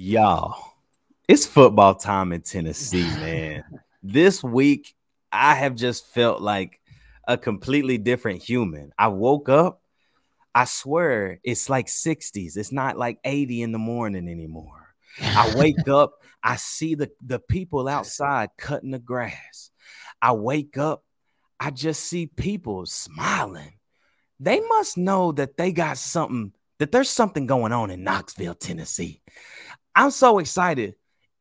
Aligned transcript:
Y'all, 0.00 0.54
it's 1.26 1.44
football 1.44 1.92
time 1.92 2.32
in 2.32 2.40
Tennessee, 2.40 3.02
man. 3.02 3.64
this 4.00 4.44
week, 4.44 4.94
I 5.32 5.56
have 5.56 5.74
just 5.74 6.06
felt 6.06 6.40
like 6.40 6.80
a 7.26 7.36
completely 7.36 7.98
different 7.98 8.40
human. 8.40 8.92
I 8.96 9.08
woke 9.08 9.48
up, 9.48 9.82
I 10.54 10.66
swear 10.66 11.40
it's 11.42 11.68
like 11.68 11.88
60s. 11.88 12.56
It's 12.56 12.70
not 12.70 12.96
like 12.96 13.18
80 13.24 13.62
in 13.62 13.72
the 13.72 13.78
morning 13.80 14.28
anymore. 14.28 14.94
I 15.20 15.52
wake 15.56 15.88
up, 15.88 16.22
I 16.44 16.54
see 16.54 16.94
the, 16.94 17.10
the 17.20 17.40
people 17.40 17.88
outside 17.88 18.50
cutting 18.56 18.92
the 18.92 19.00
grass. 19.00 19.72
I 20.22 20.30
wake 20.30 20.78
up, 20.78 21.02
I 21.58 21.72
just 21.72 22.04
see 22.04 22.26
people 22.26 22.86
smiling. 22.86 23.72
They 24.38 24.60
must 24.60 24.96
know 24.96 25.32
that 25.32 25.56
they 25.56 25.72
got 25.72 25.98
something, 25.98 26.52
that 26.78 26.92
there's 26.92 27.10
something 27.10 27.46
going 27.46 27.72
on 27.72 27.90
in 27.90 28.04
Knoxville, 28.04 28.54
Tennessee. 28.54 29.22
I'm 29.94 30.10
so 30.10 30.38
excited. 30.38 30.94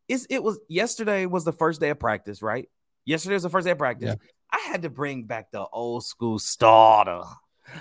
It's, 0.07 0.25
it 0.29 0.41
was 0.41 0.59
yesterday 0.69 1.25
was 1.25 1.43
the 1.43 1.51
first 1.51 1.81
day 1.81 1.89
of 1.89 1.99
practice, 1.99 2.41
right? 2.41 2.69
Yesterday 3.05 3.35
was 3.35 3.43
the 3.43 3.49
first 3.49 3.65
day 3.65 3.71
of 3.71 3.77
practice. 3.77 4.15
Yeah. 4.19 4.29
I 4.51 4.59
had 4.71 4.83
to 4.83 4.89
bring 4.89 5.23
back 5.25 5.51
the 5.51 5.65
old 5.65 6.05
school 6.05 6.39
starter. 6.39 7.21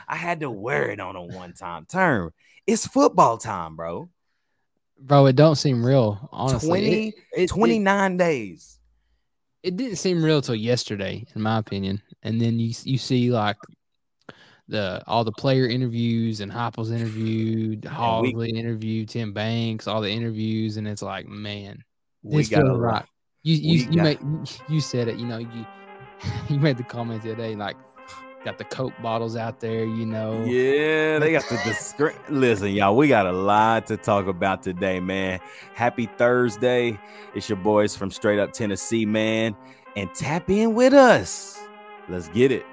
I 0.09 0.17
had 0.17 0.41
to 0.41 0.51
wear 0.51 0.91
it 0.91 1.01
on 1.01 1.17
a 1.17 1.23
one 1.23 1.53
time 1.55 1.87
term. 1.87 2.33
It's 2.67 2.87
football 2.87 3.39
time, 3.39 3.77
bro. 3.77 4.11
Bro, 4.99 5.27
it 5.27 5.37
don't 5.37 5.57
seem 5.57 5.85
real, 5.85 6.29
honestly. 6.33 6.69
20, 6.69 7.09
it, 7.09 7.15
it, 7.37 7.47
29 7.49 8.13
it, 8.13 8.17
days. 8.17 8.79
It 9.63 9.77
didn't 9.77 9.97
seem 9.97 10.23
real 10.23 10.41
till 10.41 10.55
yesterday, 10.55 11.25
in 11.35 11.43
my 11.43 11.59
opinion. 11.59 12.03
And 12.23 12.41
then 12.41 12.59
you 12.59 12.75
you 12.85 12.99
see 12.99 13.31
like 13.31 13.57
the 14.69 15.03
all 15.07 15.25
the 15.25 15.33
player 15.33 15.67
interviews 15.67 16.41
and 16.41 16.51
Heupel's 16.51 16.91
interviewed, 16.91 17.83
Hoggley 17.83 18.57
interviewed, 18.57 19.09
Tim 19.09 19.33
Banks, 19.33 19.87
all 19.87 20.01
the 20.01 20.11
interviews, 20.11 20.77
and 20.77 20.89
it's 20.89 21.03
like, 21.03 21.29
man, 21.29 21.85
we 22.23 22.45
got 22.45 22.63
right. 22.63 23.05
You 23.43 23.55
you 23.55 23.91
you, 23.91 24.03
made, 24.03 24.19
you 24.69 24.81
said 24.81 25.09
it. 25.09 25.17
You 25.17 25.27
know 25.27 25.39
you 25.39 25.67
you 26.49 26.59
made 26.59 26.77
the 26.77 26.83
comment 26.83 27.23
the 27.23 27.33
other 27.33 27.43
day 27.43 27.55
like 27.55 27.77
got 28.45 28.59
the 28.59 28.65
Coke 28.65 28.95
bottles 29.03 29.37
out 29.37 29.61
there. 29.61 29.85
You 29.85 30.07
know. 30.07 30.45
Yeah, 30.45 31.19
they 31.19 31.33
got 31.33 31.45
the, 31.49 31.57
the 31.99 32.15
listen, 32.29 32.73
y'all. 32.73 32.97
We 32.97 33.09
got 33.09 33.27
a 33.27 33.33
lot 33.33 33.87
to 33.87 33.97
talk 33.97 34.27
about 34.27 34.63
today, 34.63 35.01
man. 35.01 35.39
Happy 35.75 36.07
Thursday! 36.19 36.99
It's 37.35 37.49
your 37.49 37.59
boys 37.59 37.97
from 37.97 38.11
Straight 38.11 38.41
Up 38.41 38.53
Tennessee, 38.53 39.07
man, 39.07 39.55
and 39.95 40.13
tap 40.15 40.51
in 40.51 40.75
with 40.75 40.93
us. 40.93 41.59
Let's 42.09 42.29
get 42.29 42.51
it. 42.51 42.65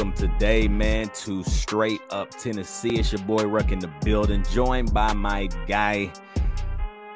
Welcome 0.00 0.30
today, 0.30 0.66
man, 0.66 1.10
to 1.10 1.44
Straight 1.44 2.00
Up 2.08 2.30
Tennessee. 2.30 2.98
It's 2.98 3.12
your 3.12 3.20
boy 3.24 3.44
Ruck 3.44 3.70
in 3.70 3.80
the 3.80 3.92
building, 4.02 4.42
joined 4.50 4.94
by 4.94 5.12
my 5.12 5.46
guy 5.66 6.10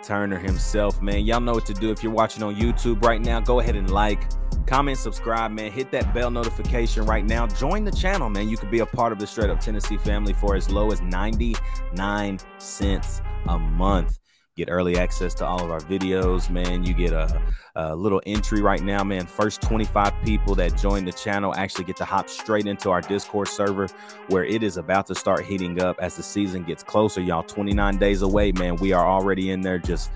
Turner 0.02 0.38
himself, 0.38 1.00
man. 1.00 1.24
Y'all 1.24 1.40
know 1.40 1.54
what 1.54 1.64
to 1.64 1.72
do. 1.72 1.90
If 1.90 2.02
you're 2.02 2.12
watching 2.12 2.42
on 2.42 2.56
YouTube 2.56 3.02
right 3.02 3.22
now, 3.22 3.40
go 3.40 3.60
ahead 3.60 3.74
and 3.74 3.90
like, 3.90 4.28
comment, 4.66 4.98
subscribe, 4.98 5.50
man. 5.50 5.72
Hit 5.72 5.92
that 5.92 6.12
bell 6.12 6.30
notification 6.30 7.06
right 7.06 7.24
now. 7.24 7.46
Join 7.46 7.84
the 7.84 7.90
channel, 7.90 8.28
man. 8.28 8.50
You 8.50 8.58
could 8.58 8.70
be 8.70 8.80
a 8.80 8.86
part 8.86 9.12
of 9.12 9.18
the 9.18 9.26
Straight 9.26 9.48
Up 9.48 9.60
Tennessee 9.60 9.96
family 9.96 10.34
for 10.34 10.54
as 10.54 10.68
low 10.68 10.90
as 10.90 11.00
99 11.00 12.38
cents 12.58 13.22
a 13.48 13.58
month 13.58 14.18
get 14.56 14.68
early 14.70 14.96
access 14.96 15.34
to 15.34 15.44
all 15.44 15.62
of 15.62 15.70
our 15.70 15.80
videos, 15.80 16.48
man. 16.48 16.84
You 16.84 16.94
get 16.94 17.12
a, 17.12 17.42
a, 17.74 17.96
little 17.96 18.22
entry 18.24 18.62
right 18.62 18.80
now, 18.80 19.02
man. 19.02 19.26
First 19.26 19.60
25 19.62 20.12
people 20.24 20.54
that 20.54 20.78
join 20.78 21.04
the 21.04 21.12
channel 21.12 21.54
actually 21.56 21.84
get 21.84 21.96
to 21.96 22.04
hop 22.04 22.28
straight 22.28 22.66
into 22.66 22.90
our 22.90 23.00
Discord 23.00 23.48
server 23.48 23.88
where 24.28 24.44
it 24.44 24.62
is 24.62 24.76
about 24.76 25.06
to 25.06 25.14
start 25.14 25.44
heating 25.44 25.80
up 25.80 25.96
as 26.00 26.16
the 26.16 26.22
season 26.22 26.62
gets 26.62 26.84
closer. 26.84 27.20
Y'all, 27.20 27.42
29 27.42 27.98
days 27.98 28.22
away, 28.22 28.52
man. 28.52 28.76
We 28.76 28.92
are 28.92 29.06
already 29.06 29.50
in 29.50 29.60
there 29.60 29.78
just 29.78 30.10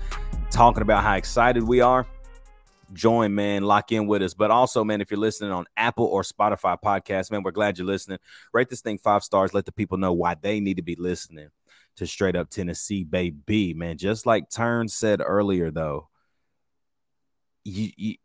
talking 0.51 0.81
about 0.81 1.03
how 1.03 1.15
excited 1.15 1.63
we 1.63 1.81
are. 1.81 2.07
Join, 2.93 3.35
man. 3.35 3.63
Lock 3.63 3.91
in 3.91 4.07
with 4.07 4.23
us. 4.23 4.33
But 4.33 4.51
also, 4.51 4.83
man, 4.83 5.01
if 5.01 5.11
you're 5.11 5.19
listening 5.19 5.51
on 5.51 5.65
Apple 5.75 6.05
or 6.05 6.23
Spotify 6.23 6.77
podcast, 6.81 7.29
man, 7.29 7.43
we're 7.43 7.51
glad 7.51 7.77
you're 7.77 7.85
listening. 7.85 8.17
Rate 8.53 8.69
this 8.69 8.81
thing 8.81 8.97
five 8.97 9.23
stars. 9.23 9.53
Let 9.53 9.65
the 9.65 9.71
people 9.71 9.97
know 9.97 10.13
why 10.13 10.35
they 10.41 10.59
need 10.59 10.77
to 10.77 10.81
be 10.81 10.95
listening 10.95 11.49
to 11.97 12.07
straight 12.07 12.35
up 12.35 12.49
Tennessee, 12.49 13.03
baby, 13.03 13.73
man. 13.73 13.97
Just 13.97 14.25
like 14.25 14.49
Turn 14.49 14.87
said 14.87 15.21
earlier, 15.23 15.71
though, 15.71 16.09
you 17.63 17.91
you, 17.95 18.15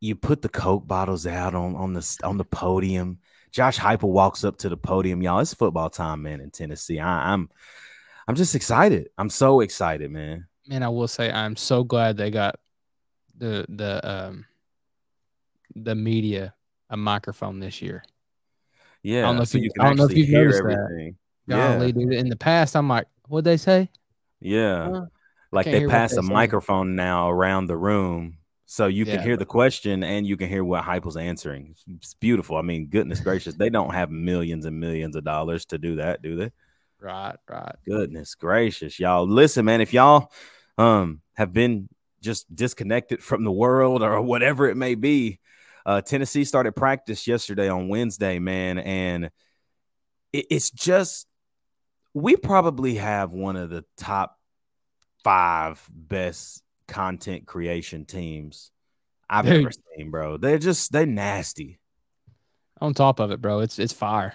you 0.00 0.16
put 0.16 0.42
the 0.42 0.48
Coke 0.48 0.86
bottles 0.86 1.26
out 1.26 1.54
on 1.54 1.76
on 1.76 1.92
the 1.92 2.18
on 2.24 2.38
the 2.38 2.44
podium. 2.44 3.18
Josh 3.50 3.78
Heupel 3.78 4.08
walks 4.10 4.44
up 4.44 4.56
to 4.58 4.68
the 4.68 4.76
podium, 4.76 5.22
y'all. 5.22 5.40
It's 5.40 5.54
football 5.54 5.90
time, 5.90 6.22
man, 6.22 6.40
in 6.40 6.50
Tennessee. 6.50 6.98
I, 6.98 7.32
I'm 7.32 7.50
I'm 8.26 8.34
just 8.34 8.54
excited. 8.54 9.10
I'm 9.18 9.30
so 9.30 9.60
excited, 9.60 10.10
man. 10.10 10.46
Man, 10.66 10.82
I 10.82 10.88
will 10.88 11.08
say 11.08 11.30
I'm 11.30 11.56
so 11.56 11.84
glad 11.84 12.16
they 12.16 12.30
got 12.30 12.56
the 13.36 13.66
the 13.68 14.08
um 14.08 14.46
the 15.74 15.94
media 15.94 16.54
a 16.90 16.96
microphone 16.96 17.58
this 17.58 17.82
year. 17.82 18.04
Yeah, 19.02 19.20
I 19.20 19.22
don't 19.22 19.36
know 19.36 19.44
so 19.44 19.58
if 19.58 19.62
you, 19.62 19.64
you 19.64 19.70
can 19.72 19.82
I 19.82 19.88
don't 19.88 19.96
know 19.96 20.04
if 20.04 20.16
you've 20.16 20.28
hear 20.28 20.52
everything. 20.52 21.16
Golly, 21.48 21.86
yeah. 21.86 21.92
dude. 21.92 22.12
In 22.12 22.28
the 22.28 22.36
past, 22.36 22.76
I'm 22.76 22.88
like, 22.88 23.06
what'd 23.28 23.44
they 23.44 23.56
say? 23.56 23.90
Yeah. 24.40 25.06
Like 25.50 25.66
they 25.66 25.86
pass 25.86 26.14
a 26.14 26.22
microphone 26.22 26.96
now 26.96 27.30
around 27.30 27.66
the 27.66 27.76
room 27.76 28.38
so 28.72 28.86
you 28.86 29.04
can 29.04 29.16
yeah. 29.16 29.22
hear 29.22 29.36
the 29.36 29.44
question 29.44 30.02
and 30.02 30.26
you 30.26 30.38
can 30.38 30.48
hear 30.48 30.64
what 30.64 30.82
Heupel's 30.82 31.18
answering. 31.18 31.74
It's 31.86 32.14
beautiful. 32.14 32.56
I 32.56 32.62
mean, 32.62 32.86
goodness 32.86 33.20
gracious, 33.24 33.54
they 33.54 33.68
don't 33.68 33.92
have 33.92 34.10
millions 34.10 34.64
and 34.64 34.80
millions 34.80 35.14
of 35.14 35.24
dollars 35.24 35.66
to 35.66 35.78
do 35.78 35.96
that, 35.96 36.22
do 36.22 36.36
they? 36.36 36.50
Right, 36.98 37.36
right. 37.50 37.74
Goodness 37.84 38.34
gracious, 38.34 38.98
y'all. 38.98 39.28
Listen, 39.28 39.66
man, 39.66 39.82
if 39.82 39.92
y'all 39.92 40.32
um 40.78 41.20
have 41.34 41.52
been 41.52 41.90
just 42.22 42.54
disconnected 42.54 43.22
from 43.22 43.44
the 43.44 43.52
world 43.52 44.02
or 44.02 44.22
whatever 44.22 44.70
it 44.70 44.76
may 44.76 44.94
be, 44.94 45.38
uh 45.84 46.00
Tennessee 46.00 46.44
started 46.44 46.72
practice 46.72 47.26
yesterday 47.26 47.68
on 47.68 47.88
Wednesday, 47.88 48.38
man, 48.38 48.78
and 48.78 49.26
it, 50.32 50.46
it's 50.48 50.70
just 50.70 51.26
we 52.14 52.36
probably 52.36 52.96
have 52.96 53.32
one 53.32 53.56
of 53.56 53.70
the 53.70 53.84
top 53.96 54.38
five 55.24 55.84
best 55.90 56.62
content 56.88 57.46
creation 57.46 58.04
teams 58.04 58.70
I've 59.28 59.46
Dude. 59.46 59.62
ever 59.62 59.70
seen, 59.96 60.10
bro. 60.10 60.36
They're 60.36 60.58
just 60.58 60.92
they're 60.92 61.06
nasty. 61.06 61.78
On 62.80 62.92
top 62.92 63.20
of 63.20 63.30
it, 63.30 63.40
bro, 63.40 63.60
it's 63.60 63.78
it's 63.78 63.92
fire. 63.92 64.34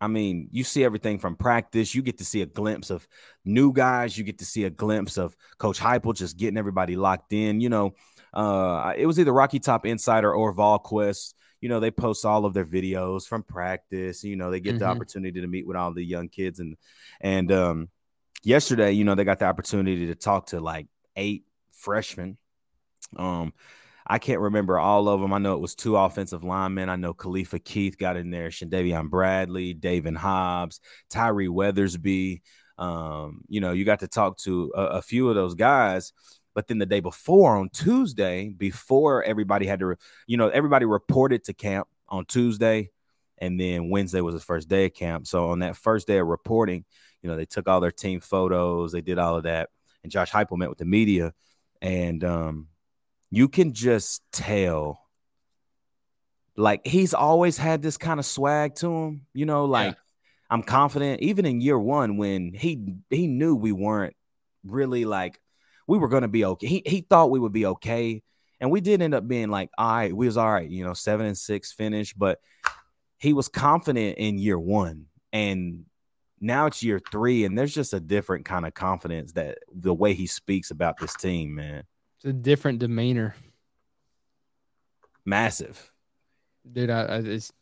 I 0.00 0.08
mean, 0.08 0.48
you 0.52 0.62
see 0.62 0.84
everything 0.84 1.18
from 1.18 1.36
practice. 1.36 1.94
You 1.94 2.02
get 2.02 2.18
to 2.18 2.24
see 2.24 2.42
a 2.42 2.46
glimpse 2.46 2.90
of 2.90 3.08
new 3.44 3.72
guys. 3.72 4.16
You 4.16 4.24
get 4.24 4.38
to 4.38 4.44
see 4.44 4.64
a 4.64 4.70
glimpse 4.70 5.16
of 5.16 5.34
Coach 5.58 5.80
Heupel 5.80 6.14
just 6.14 6.36
getting 6.36 6.58
everybody 6.58 6.96
locked 6.96 7.32
in. 7.32 7.60
You 7.60 7.70
know, 7.70 7.94
uh, 8.34 8.92
it 8.96 9.06
was 9.06 9.18
either 9.18 9.32
Rocky 9.32 9.58
Top 9.58 9.86
Insider 9.86 10.32
or 10.32 10.54
VolQuest 10.54 11.32
you 11.60 11.68
know, 11.68 11.80
they 11.80 11.90
post 11.90 12.24
all 12.24 12.44
of 12.44 12.54
their 12.54 12.64
videos 12.64 13.26
from 13.26 13.42
practice. 13.42 14.24
You 14.24 14.36
know, 14.36 14.50
they 14.50 14.60
get 14.60 14.70
mm-hmm. 14.70 14.78
the 14.80 14.86
opportunity 14.86 15.40
to 15.40 15.46
meet 15.46 15.66
with 15.66 15.76
all 15.76 15.92
the 15.92 16.04
young 16.04 16.28
kids 16.28 16.60
and 16.60 16.76
and 17.20 17.50
um 17.52 17.88
yesterday, 18.42 18.92
you 18.92 19.04
know, 19.04 19.14
they 19.14 19.24
got 19.24 19.38
the 19.38 19.46
opportunity 19.46 20.06
to 20.06 20.14
talk 20.14 20.46
to 20.46 20.60
like 20.60 20.86
eight 21.16 21.44
freshmen. 21.72 22.36
Um 23.16 23.52
I 24.08 24.18
can't 24.18 24.40
remember 24.40 24.78
all 24.78 25.08
of 25.08 25.20
them. 25.20 25.32
I 25.32 25.38
know 25.38 25.54
it 25.54 25.60
was 25.60 25.74
two 25.74 25.96
offensive 25.96 26.44
linemen. 26.44 26.88
I 26.88 26.94
know 26.94 27.12
Khalifa 27.12 27.58
Keith 27.58 27.98
got 27.98 28.16
in 28.16 28.30
there, 28.30 28.50
Chandavian 28.50 29.10
Bradley, 29.10 29.74
David 29.74 30.16
Hobbs, 30.16 30.80
Tyree 31.10 31.48
Weathersby. 31.48 32.42
Um, 32.78 33.42
you 33.48 33.60
know, 33.60 33.72
you 33.72 33.84
got 33.84 34.00
to 34.00 34.08
talk 34.08 34.38
to 34.38 34.72
a, 34.76 34.82
a 34.82 35.02
few 35.02 35.28
of 35.28 35.34
those 35.34 35.54
guys. 35.54 36.12
But 36.56 36.68
then 36.68 36.78
the 36.78 36.86
day 36.86 37.00
before 37.00 37.54
on 37.54 37.68
Tuesday, 37.68 38.48
before 38.48 39.22
everybody 39.22 39.66
had 39.66 39.78
to, 39.80 39.96
you 40.26 40.38
know, 40.38 40.48
everybody 40.48 40.86
reported 40.86 41.44
to 41.44 41.52
camp 41.52 41.86
on 42.08 42.24
Tuesday, 42.24 42.90
and 43.36 43.60
then 43.60 43.90
Wednesday 43.90 44.22
was 44.22 44.34
the 44.34 44.40
first 44.40 44.66
day 44.66 44.86
of 44.86 44.94
camp. 44.94 45.26
So 45.26 45.50
on 45.50 45.58
that 45.58 45.76
first 45.76 46.06
day 46.06 46.16
of 46.16 46.26
reporting, 46.26 46.86
you 47.20 47.28
You 47.28 47.32
know, 47.32 47.36
they 47.36 47.44
took 47.44 47.68
all 47.68 47.80
their 47.80 47.92
team 47.92 48.20
photos, 48.20 48.92
they 48.92 49.02
did 49.02 49.18
all 49.18 49.36
of 49.36 49.42
that, 49.42 49.68
and 50.02 50.10
Josh 50.10 50.30
Heupel 50.30 50.56
met 50.56 50.70
with 50.70 50.78
the 50.78 50.86
media, 50.86 51.34
and 51.82 52.24
um, 52.24 52.68
you 53.30 53.48
can 53.48 53.74
just 53.74 54.22
tell. 54.32 55.02
Like 56.56 56.86
he's 56.86 57.12
always 57.12 57.58
had 57.58 57.82
this 57.82 57.98
kind 57.98 58.18
of 58.18 58.24
swag 58.24 58.76
to 58.76 58.88
him, 58.90 59.26
you 59.34 59.44
know, 59.44 59.66
like 59.66 59.92
yeah. 59.92 60.00
I'm 60.48 60.62
confident 60.62 61.20
even 61.20 61.44
in 61.44 61.60
year 61.60 61.78
1 61.78 62.16
when 62.16 62.54
he 62.54 62.94
he 63.10 63.26
knew 63.26 63.54
we 63.54 63.72
weren't 63.72 64.16
really 64.64 65.04
like 65.04 65.38
we 65.86 65.98
were 65.98 66.08
going 66.08 66.22
to 66.22 66.28
be 66.28 66.44
okay. 66.44 66.66
He 66.66 66.82
he 66.86 67.00
thought 67.00 67.30
we 67.30 67.40
would 67.40 67.52
be 67.52 67.66
okay 67.66 68.22
and 68.60 68.70
we 68.70 68.80
did 68.80 69.02
end 69.02 69.14
up 69.14 69.28
being 69.28 69.50
like, 69.50 69.70
all 69.76 69.96
right, 69.96 70.14
we 70.14 70.26
was 70.26 70.36
all 70.36 70.50
right, 70.50 70.68
you 70.68 70.84
know, 70.84 70.94
seven 70.94 71.26
and 71.26 71.36
six 71.36 71.72
finish, 71.72 72.14
but 72.14 72.40
he 73.18 73.32
was 73.32 73.48
confident 73.48 74.18
in 74.18 74.38
year 74.38 74.58
one. 74.58 75.06
And 75.32 75.84
now 76.40 76.66
it's 76.66 76.82
year 76.82 77.00
three, 77.10 77.44
and 77.44 77.58
there's 77.58 77.74
just 77.74 77.92
a 77.92 78.00
different 78.00 78.44
kind 78.44 78.66
of 78.66 78.74
confidence 78.74 79.32
that 79.32 79.58
the 79.74 79.94
way 79.94 80.14
he 80.14 80.26
speaks 80.26 80.70
about 80.70 80.98
this 80.98 81.14
team, 81.14 81.54
man. 81.54 81.84
It's 82.16 82.24
a 82.24 82.32
different 82.32 82.78
demeanor. 82.78 83.34
Massive. 85.24 85.92
Dude, 86.70 86.90
I, 86.90 87.02
I 87.02 87.16
it's 87.18 87.52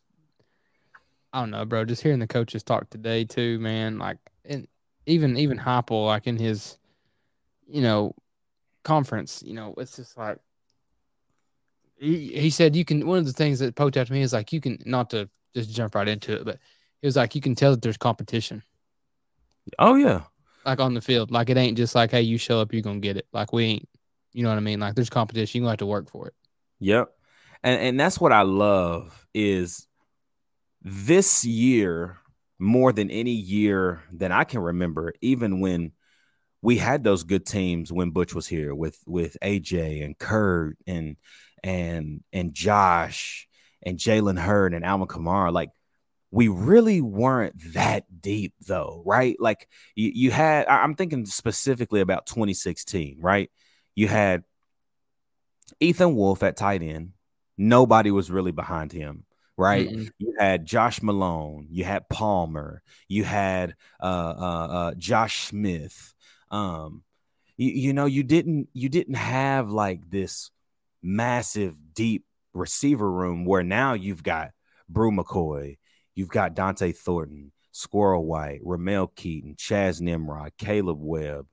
I 1.32 1.41
don't 1.41 1.50
know, 1.50 1.65
bro. 1.65 1.85
Just 1.85 2.03
hearing 2.03 2.21
the 2.21 2.26
coaches 2.26 2.62
talk 2.62 2.91
today 2.91 3.25
too, 3.25 3.59
man. 3.59 3.99
Like 3.99 4.19
and 4.44 4.69
even 5.06 5.37
even 5.37 5.59
Heupel, 5.59 6.06
like 6.06 6.26
in 6.26 6.37
his, 6.37 6.79
you 7.69 7.82
know, 7.82 8.14
conference, 8.82 9.43
you 9.44 9.55
know, 9.55 9.75
it's 9.78 9.96
just 9.96 10.16
like 10.16 10.38
he, 11.96 12.28
he 12.38 12.50
said 12.50 12.76
you 12.76 12.84
can 12.84 13.06
one 13.06 13.19
of 13.19 13.26
the 13.26 13.32
things 13.32 13.58
that 13.58 13.75
poked 13.75 13.96
out 13.96 14.06
to 14.06 14.12
me 14.12 14.22
is 14.22 14.32
like 14.32 14.52
you 14.52 14.61
can 14.61 14.78
not 14.84 15.11
to 15.11 15.28
just 15.55 15.70
jump 15.70 15.94
right 15.94 16.08
into 16.08 16.34
it, 16.34 16.44
but 16.44 16.58
it 17.02 17.06
was 17.06 17.16
like 17.16 17.34
you 17.34 17.40
can 17.40 17.55
tell 17.55 17.70
that 17.72 17.82
there's 17.82 17.96
competition. 17.96 18.62
Oh 19.78 19.94
yeah. 19.94 20.22
Like 20.64 20.81
on 20.81 20.94
the 20.94 21.00
field. 21.00 21.31
Like 21.31 21.50
it 21.50 21.56
ain't 21.56 21.76
just 21.76 21.94
like, 21.94 22.11
hey, 22.11 22.22
you 22.22 22.38
show 22.38 22.61
up, 22.61 22.72
you're 22.72 22.82
gonna 22.82 22.99
get 22.99 23.16
it. 23.16 23.26
Like 23.32 23.52
we 23.52 23.64
ain't 23.64 23.88
you 24.32 24.43
know 24.43 24.49
what 24.49 24.58
I 24.58 24.61
mean? 24.61 24.81
Like 24.81 24.94
there's 24.94 25.11
competition. 25.11 25.58
You're 25.58 25.64
gonna 25.64 25.72
have 25.72 25.78
to 25.78 25.87
work 25.87 26.11
for 26.11 26.28
it. 26.28 26.34
Yep. 26.81 27.11
And 27.62 27.81
and 27.81 28.00
that's 28.00 28.20
what 28.20 28.32
I 28.32 28.43
love 28.43 29.26
is 29.32 29.87
this 30.82 31.44
year 31.44 32.19
more 32.58 32.93
than 32.93 33.11
any 33.11 33.32
year 33.32 34.02
that 34.12 34.32
I 34.32 34.44
can 34.44 34.61
remember, 34.61 35.12
even 35.20 35.61
when 35.61 35.93
we 36.64 36.78
had 36.78 37.05
those 37.05 37.25
good 37.25 37.44
teams 37.44 37.93
when 37.93 38.11
Butch 38.11 38.34
was 38.34 38.46
here 38.46 38.75
with 38.75 38.99
with 39.06 39.37
AJ 39.43 40.02
and 40.05 40.19
Kurt 40.19 40.78
and 40.87 41.16
and 41.62 42.25
and 42.32 42.55
Josh 42.55 43.46
and 43.82 43.99
Jalen 43.99 44.38
Hurd 44.38 44.72
and 44.72 44.84
Alvin 44.84 45.06
Kamara, 45.06 45.52
like 45.52 45.70
we 46.31 46.49
really 46.49 47.00
weren't 47.00 47.75
that 47.75 48.06
deep 48.20 48.55
though, 48.66 49.02
right? 49.06 49.37
Like 49.38 49.69
you, 49.94 50.11
you 50.12 50.31
had, 50.32 50.66
I'm 50.66 50.96
thinking 50.96 51.26
specifically 51.26 52.00
about 52.00 52.26
2016, 52.26 53.19
right? 53.20 53.52
You 53.94 54.08
had 54.08 54.43
Ethan 55.78 56.16
Wolf 56.16 56.43
at 56.43 56.56
tight 56.56 56.82
end. 56.82 57.12
Nobody 57.56 58.11
was 58.11 58.32
really 58.32 58.50
behind 58.50 58.90
him, 58.90 59.26
right? 59.56 59.88
Mm-hmm. 59.88 60.06
You 60.19 60.34
had 60.37 60.66
Josh 60.66 61.02
Malone, 61.02 61.69
you 61.70 61.84
had 61.84 62.08
Palmer, 62.08 62.82
you 63.06 63.22
had 63.22 63.76
uh, 64.02 64.34
uh, 64.37 64.66
uh, 64.70 64.94
Josh 64.94 65.46
Smith. 65.46 66.14
Um, 66.54 67.02
you, 67.56 67.70
you 67.70 67.92
know, 67.92 68.06
you 68.06 68.22
didn't 68.22 68.68
you 68.72 68.88
didn't 68.88 69.14
have 69.14 69.70
like 69.70 70.08
this 70.08 70.50
massive, 71.02 71.74
deep 71.92 72.24
receiver 72.52 73.10
room 73.10 73.44
where 73.44 73.64
now 73.64 73.94
you've 73.94 74.22
got 74.22 74.50
Bru 74.88 75.10
McCoy, 75.10 75.78
you've 76.14 76.28
got 76.28 76.54
Dont'e 76.54 76.96
Thornton, 76.96 77.50
Squirrel 77.72 78.24
White, 78.24 78.60
Ramel 78.62 79.08
Keyton, 79.08 79.56
Chas 79.58 80.00
Nimrod, 80.00 80.52
Kaleb 80.56 80.98
Webb. 80.98 81.46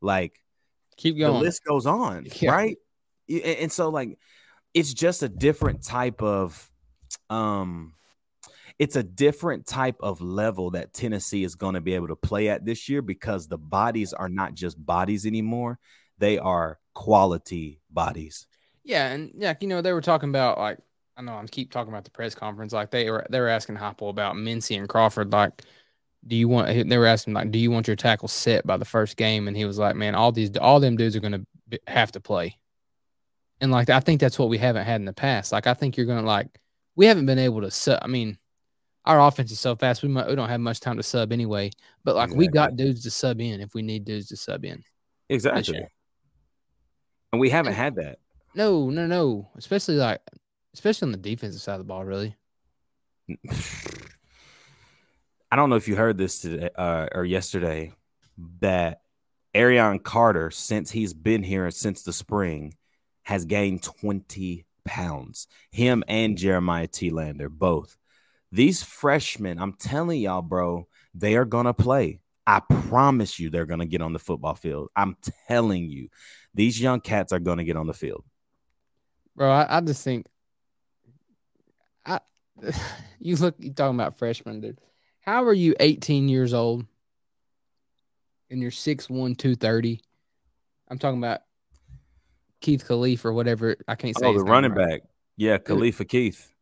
Like, 0.00 0.40
keep 0.96 1.18
going. 1.18 1.34
The 1.34 1.40
list 1.40 1.62
goes 1.64 1.86
on, 1.86 2.26
yeah. 2.40 2.50
right? 2.50 2.76
And 3.28 3.70
so, 3.70 3.90
like, 3.90 4.18
it's 4.72 4.94
just 4.94 5.22
a 5.22 5.28
different 5.28 5.84
type 5.84 6.22
of, 6.22 6.70
um, 7.28 7.92
it's 8.78 8.96
a 8.96 9.02
different 9.02 9.66
type 9.66 9.96
of 10.00 10.20
level 10.20 10.70
that 10.72 10.92
Tennessee 10.92 11.44
is 11.44 11.54
going 11.54 11.74
to 11.74 11.80
be 11.80 11.94
able 11.94 12.08
to 12.08 12.16
play 12.16 12.48
at 12.48 12.64
this 12.64 12.88
year 12.88 13.02
because 13.02 13.48
the 13.48 13.58
bodies 13.58 14.12
are 14.12 14.28
not 14.28 14.54
just 14.54 14.84
bodies 14.84 15.26
anymore; 15.26 15.78
they 16.18 16.38
are 16.38 16.78
quality 16.94 17.80
bodies. 17.90 18.46
Yeah, 18.84 19.08
and 19.08 19.32
yeah, 19.36 19.54
you 19.60 19.68
know, 19.68 19.82
they 19.82 19.92
were 19.92 20.00
talking 20.00 20.28
about 20.28 20.58
like 20.58 20.78
I 21.16 21.22
know 21.22 21.32
I 21.32 21.44
keep 21.46 21.72
talking 21.72 21.92
about 21.92 22.04
the 22.04 22.10
press 22.10 22.34
conference. 22.34 22.72
Like 22.72 22.90
they 22.90 23.10
were 23.10 23.26
they 23.30 23.40
were 23.40 23.48
asking 23.48 23.76
Heupel 23.76 24.10
about 24.10 24.36
Mincey 24.36 24.76
and 24.76 24.88
Crawford. 24.88 25.32
Like, 25.32 25.62
do 26.26 26.36
you 26.36 26.48
want? 26.48 26.88
They 26.88 26.98
were 26.98 27.06
asking 27.06 27.34
like, 27.34 27.50
do 27.50 27.58
you 27.58 27.70
want 27.70 27.86
your 27.86 27.96
tackle 27.96 28.28
set 28.28 28.66
by 28.66 28.76
the 28.76 28.84
first 28.84 29.16
game? 29.16 29.48
And 29.48 29.56
he 29.56 29.64
was 29.64 29.78
like, 29.78 29.96
man, 29.96 30.14
all 30.14 30.32
these 30.32 30.56
all 30.58 30.80
them 30.80 30.96
dudes 30.96 31.16
are 31.16 31.20
gonna 31.20 31.46
have 31.86 32.12
to 32.12 32.20
play. 32.20 32.58
And 33.60 33.72
like 33.72 33.88
I 33.88 34.00
think 34.00 34.20
that's 34.20 34.38
what 34.38 34.50
we 34.50 34.58
haven't 34.58 34.84
had 34.84 35.00
in 35.00 35.06
the 35.06 35.14
past. 35.14 35.52
Like 35.52 35.66
I 35.66 35.74
think 35.74 35.96
you're 35.96 36.06
gonna 36.06 36.26
like 36.26 36.48
we 36.96 37.06
haven't 37.06 37.26
been 37.26 37.38
able 37.38 37.62
to 37.62 37.70
sub. 37.70 38.00
I 38.02 38.08
mean, 38.08 38.36
our 39.06 39.20
offense 39.20 39.52
is 39.52 39.60
so 39.60 39.76
fast. 39.76 40.02
We 40.02 40.08
might, 40.08 40.26
we 40.26 40.34
don't 40.34 40.48
have 40.48 40.60
much 40.60 40.80
time 40.80 40.96
to 40.96 41.02
sub 41.02 41.32
anyway. 41.32 41.70
But 42.04 42.16
like 42.16 42.26
exactly. 42.26 42.46
we 42.46 42.52
got 42.52 42.76
dudes 42.76 43.02
to 43.04 43.10
sub 43.10 43.40
in 43.40 43.60
if 43.60 43.72
we 43.74 43.82
need 43.82 44.04
dudes 44.04 44.28
to 44.28 44.36
sub 44.36 44.64
in. 44.64 44.82
Exactly. 45.28 45.86
And 47.32 47.40
we 47.40 47.50
haven't 47.50 47.74
had 47.74 47.96
that. 47.96 48.18
No, 48.54 48.90
no, 48.90 49.06
no. 49.06 49.48
Especially 49.56 49.94
like, 49.96 50.20
especially 50.74 51.06
on 51.06 51.12
the 51.12 51.18
defensive 51.18 51.60
side 51.60 51.74
of 51.74 51.78
the 51.78 51.84
ball, 51.84 52.04
really. 52.04 52.34
I 55.50 55.54
don't 55.54 55.70
know 55.70 55.76
if 55.76 55.86
you 55.86 55.94
heard 55.96 56.18
this 56.18 56.40
today 56.40 56.70
uh, 56.76 57.06
or 57.12 57.24
yesterday 57.24 57.92
that 58.60 59.02
Arion 59.54 60.00
Carter, 60.00 60.50
since 60.50 60.90
he's 60.90 61.14
been 61.14 61.42
here 61.42 61.70
since 61.70 62.02
the 62.02 62.12
spring, 62.12 62.74
has 63.22 63.44
gained 63.44 63.82
20 63.82 64.64
pounds. 64.84 65.46
Him 65.70 66.02
and 66.08 66.36
Jeremiah 66.36 66.88
Telander, 66.88 67.48
both. 67.48 67.96
These 68.52 68.82
freshmen, 68.82 69.58
I'm 69.58 69.74
telling 69.74 70.20
y'all, 70.20 70.42
bro, 70.42 70.86
they 71.14 71.36
are 71.36 71.44
going 71.44 71.66
to 71.66 71.74
play. 71.74 72.20
I 72.46 72.60
promise 72.60 73.38
you 73.40 73.50
they're 73.50 73.66
going 73.66 73.80
to 73.80 73.86
get 73.86 74.02
on 74.02 74.12
the 74.12 74.18
football 74.18 74.54
field. 74.54 74.88
I'm 74.94 75.16
telling 75.48 75.90
you, 75.90 76.08
these 76.54 76.80
young 76.80 77.00
cats 77.00 77.32
are 77.32 77.40
going 77.40 77.58
to 77.58 77.64
get 77.64 77.76
on 77.76 77.86
the 77.86 77.94
field 77.94 78.24
bro. 79.36 79.50
I, 79.50 79.76
I 79.76 79.80
just 79.82 80.02
think, 80.02 80.26
I 82.04 82.20
you 83.20 83.36
look 83.36 83.54
you 83.58 83.72
talking 83.72 83.94
about 83.94 84.18
freshmen, 84.18 84.60
dude. 84.60 84.80
How 85.20 85.44
are 85.44 85.52
you 85.52 85.74
18 85.78 86.28
years 86.28 86.54
old 86.54 86.86
and 88.50 88.62
you're 88.62 88.70
6'1", 88.70 89.08
230? 89.08 90.00
I'm 90.88 90.98
talking 90.98 91.18
about 91.18 91.40
Keith 92.60 92.86
Khalifa 92.86 93.28
or 93.28 93.32
whatever. 93.32 93.76
I 93.88 93.96
can't 93.96 94.16
say. 94.16 94.26
Oh, 94.26 94.32
the 94.32 94.44
running 94.44 94.72
right. 94.72 94.88
back. 94.88 95.00
Yeah, 95.36 95.58
Khalifa 95.58 96.04
Keith. 96.04 96.52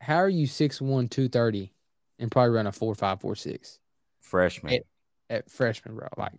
How 0.00 0.16
are 0.16 0.28
you 0.28 0.46
6'1", 0.46 1.10
230 1.10 1.72
and 2.18 2.30
probably 2.30 2.50
run 2.50 2.66
a 2.66 2.72
four 2.72 2.94
five 2.94 3.20
four 3.20 3.34
six? 3.34 3.78
Freshman. 4.20 4.74
At, 4.74 4.82
at 5.28 5.50
freshman, 5.50 5.96
bro. 5.96 6.08
Like 6.16 6.32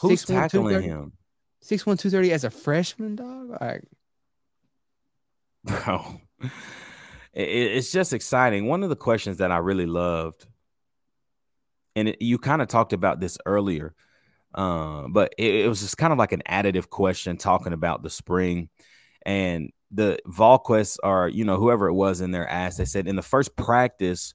who's 0.00 0.24
6'1", 0.24 0.26
tackling 0.26 0.82
him? 0.82 1.12
Six 1.60 1.84
one 1.84 1.96
two 1.96 2.10
thirty 2.10 2.32
as 2.32 2.44
a 2.44 2.50
freshman, 2.50 3.16
dog. 3.16 3.56
Like 3.60 3.82
bro. 5.64 6.20
it's 7.32 7.90
just 7.90 8.12
exciting. 8.12 8.66
One 8.66 8.82
of 8.82 8.90
the 8.90 8.96
questions 8.96 9.38
that 9.38 9.50
I 9.50 9.58
really 9.58 9.86
loved, 9.86 10.46
and 11.96 12.08
it, 12.08 12.22
you 12.22 12.38
kind 12.38 12.62
of 12.62 12.68
talked 12.68 12.92
about 12.92 13.18
this 13.18 13.38
earlier, 13.44 13.94
uh, 14.54 15.08
but 15.08 15.34
it, 15.36 15.64
it, 15.64 15.68
was 15.68 15.80
just 15.80 15.98
kind 15.98 16.12
of 16.12 16.18
like 16.18 16.32
an 16.32 16.42
additive 16.48 16.90
question 16.90 17.36
talking 17.36 17.72
about 17.72 18.02
the 18.02 18.10
spring 18.10 18.68
and 19.26 19.72
the 19.90 20.18
VolQuest 20.26 20.98
or 21.02 21.28
you 21.28 21.44
know 21.44 21.56
whoever 21.56 21.88
it 21.88 21.94
was 21.94 22.20
in 22.20 22.30
there 22.30 22.48
asked. 22.48 22.78
They 22.78 22.84
said 22.84 23.06
in 23.06 23.16
the 23.16 23.22
first 23.22 23.56
practice, 23.56 24.34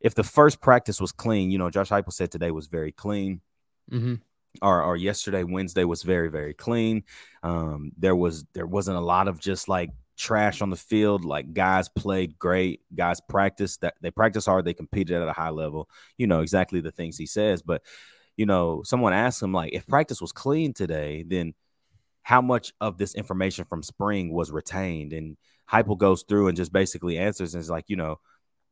if 0.00 0.14
the 0.14 0.24
first 0.24 0.60
practice 0.60 1.00
was 1.00 1.12
clean, 1.12 1.50
you 1.50 1.58
know, 1.58 1.70
Josh 1.70 1.90
Heupel 1.90 2.12
said 2.12 2.30
today 2.30 2.50
was 2.50 2.66
very 2.66 2.92
clean. 2.92 3.40
Mm-hmm 3.90 4.14
or, 4.62 4.82
or 4.82 4.96
yesterday 4.96 5.42
Wednesday 5.44 5.84
was 5.84 6.02
very 6.02 6.28
very 6.28 6.54
clean. 6.54 7.04
Um, 7.42 7.92
there 7.98 8.16
was 8.16 8.44
there 8.54 8.66
wasn't 8.66 8.96
a 8.96 9.00
lot 9.00 9.28
of 9.28 9.40
just 9.40 9.68
like 9.68 9.90
trash 10.16 10.62
on 10.62 10.70
the 10.70 10.76
field. 10.76 11.24
Like 11.24 11.52
guys 11.52 11.88
played 11.88 12.38
great, 12.38 12.80
guys 12.94 13.20
practiced 13.20 13.80
that 13.80 13.94
they 14.00 14.10
practice 14.10 14.46
hard, 14.46 14.64
they 14.64 14.74
competed 14.74 15.20
at 15.20 15.28
a 15.28 15.32
high 15.32 15.50
level. 15.50 15.88
You 16.18 16.26
know 16.26 16.40
exactly 16.40 16.80
the 16.80 16.92
things 16.92 17.16
he 17.16 17.26
says. 17.26 17.62
But 17.62 17.82
you 18.36 18.46
know, 18.46 18.82
someone 18.84 19.12
asked 19.12 19.42
him 19.42 19.52
like, 19.52 19.72
if 19.72 19.86
practice 19.86 20.20
was 20.20 20.32
clean 20.32 20.72
today, 20.72 21.24
then 21.26 21.54
how 22.24 22.40
much 22.40 22.72
of 22.80 22.98
this 22.98 23.14
information 23.14 23.64
from 23.66 23.82
spring 23.82 24.32
was 24.32 24.50
retained? 24.50 25.12
And 25.12 25.36
Heupel 25.70 25.96
goes 25.96 26.24
through 26.24 26.48
and 26.48 26.56
just 26.56 26.72
basically 26.72 27.18
answers 27.18 27.54
and 27.54 27.60
is 27.60 27.70
like, 27.70 27.84
you 27.86 27.96
know, 27.96 28.18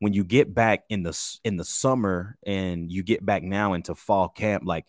when 0.00 0.12
you 0.12 0.24
get 0.24 0.52
back 0.52 0.82
in 0.88 1.04
the 1.04 1.16
in 1.44 1.56
the 1.56 1.64
summer 1.64 2.36
and 2.44 2.90
you 2.90 3.04
get 3.04 3.24
back 3.24 3.44
now 3.44 3.74
into 3.74 3.94
fall 3.94 4.28
camp, 4.28 4.64
like 4.66 4.84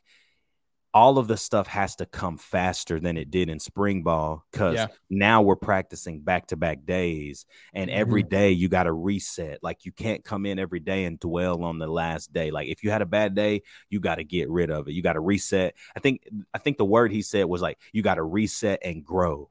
all 0.94 1.18
of 1.18 1.28
the 1.28 1.38
stuff 1.38 1.66
has 1.68 1.96
to 1.96 2.06
come 2.06 2.38
faster 2.38 3.00
than 3.00 3.18
it 3.18 3.32
did 3.32 3.50
in 3.50 3.60
spring 3.60 4.04
ball 4.04 4.46
because 4.52 4.76
yeah. 4.76 4.88
now 5.10 5.42
we're 5.42 5.56
practicing 5.56 6.20
back 6.20 6.48
to 6.48 6.56
back 6.56 6.86
days 6.86 7.46
and 7.74 7.90
mm-hmm. 7.90 8.00
every 8.00 8.22
day 8.22 8.52
you 8.52 8.70
got 8.70 8.84
to 8.84 8.94
reset 8.94 9.58
like 9.64 9.86
you 9.86 9.92
can't 9.92 10.24
come 10.24 10.46
in 10.46 10.60
every 10.60 10.80
day 10.80 11.06
and 11.06 11.20
dwell 11.20 11.64
on 11.64 11.80
the 11.80 11.88
last 11.88 12.32
day 12.32 12.52
like 12.52 12.68
if 12.68 12.84
you 12.84 12.92
had 12.92 13.02
a 13.02 13.08
bad 13.08 13.34
day 13.34 13.62
you 13.90 14.00
got 14.00 14.16
to 14.16 14.24
get 14.24 14.50
rid 14.50 14.70
of 14.70 14.88
it 14.88 14.94
you 14.94 15.02
got 15.02 15.14
to 15.14 15.20
reset 15.20 15.74
i 15.96 16.00
think 16.00 16.28
i 16.54 16.58
think 16.60 16.78
the 16.78 16.86
word 16.86 17.12
he 17.12 17.24
said 17.24 17.46
was 17.46 17.62
like 17.62 17.80
you 17.92 18.04
got 18.04 18.16
to 18.16 18.24
reset 18.24 18.80
and 18.84 19.04
grow 19.04 19.50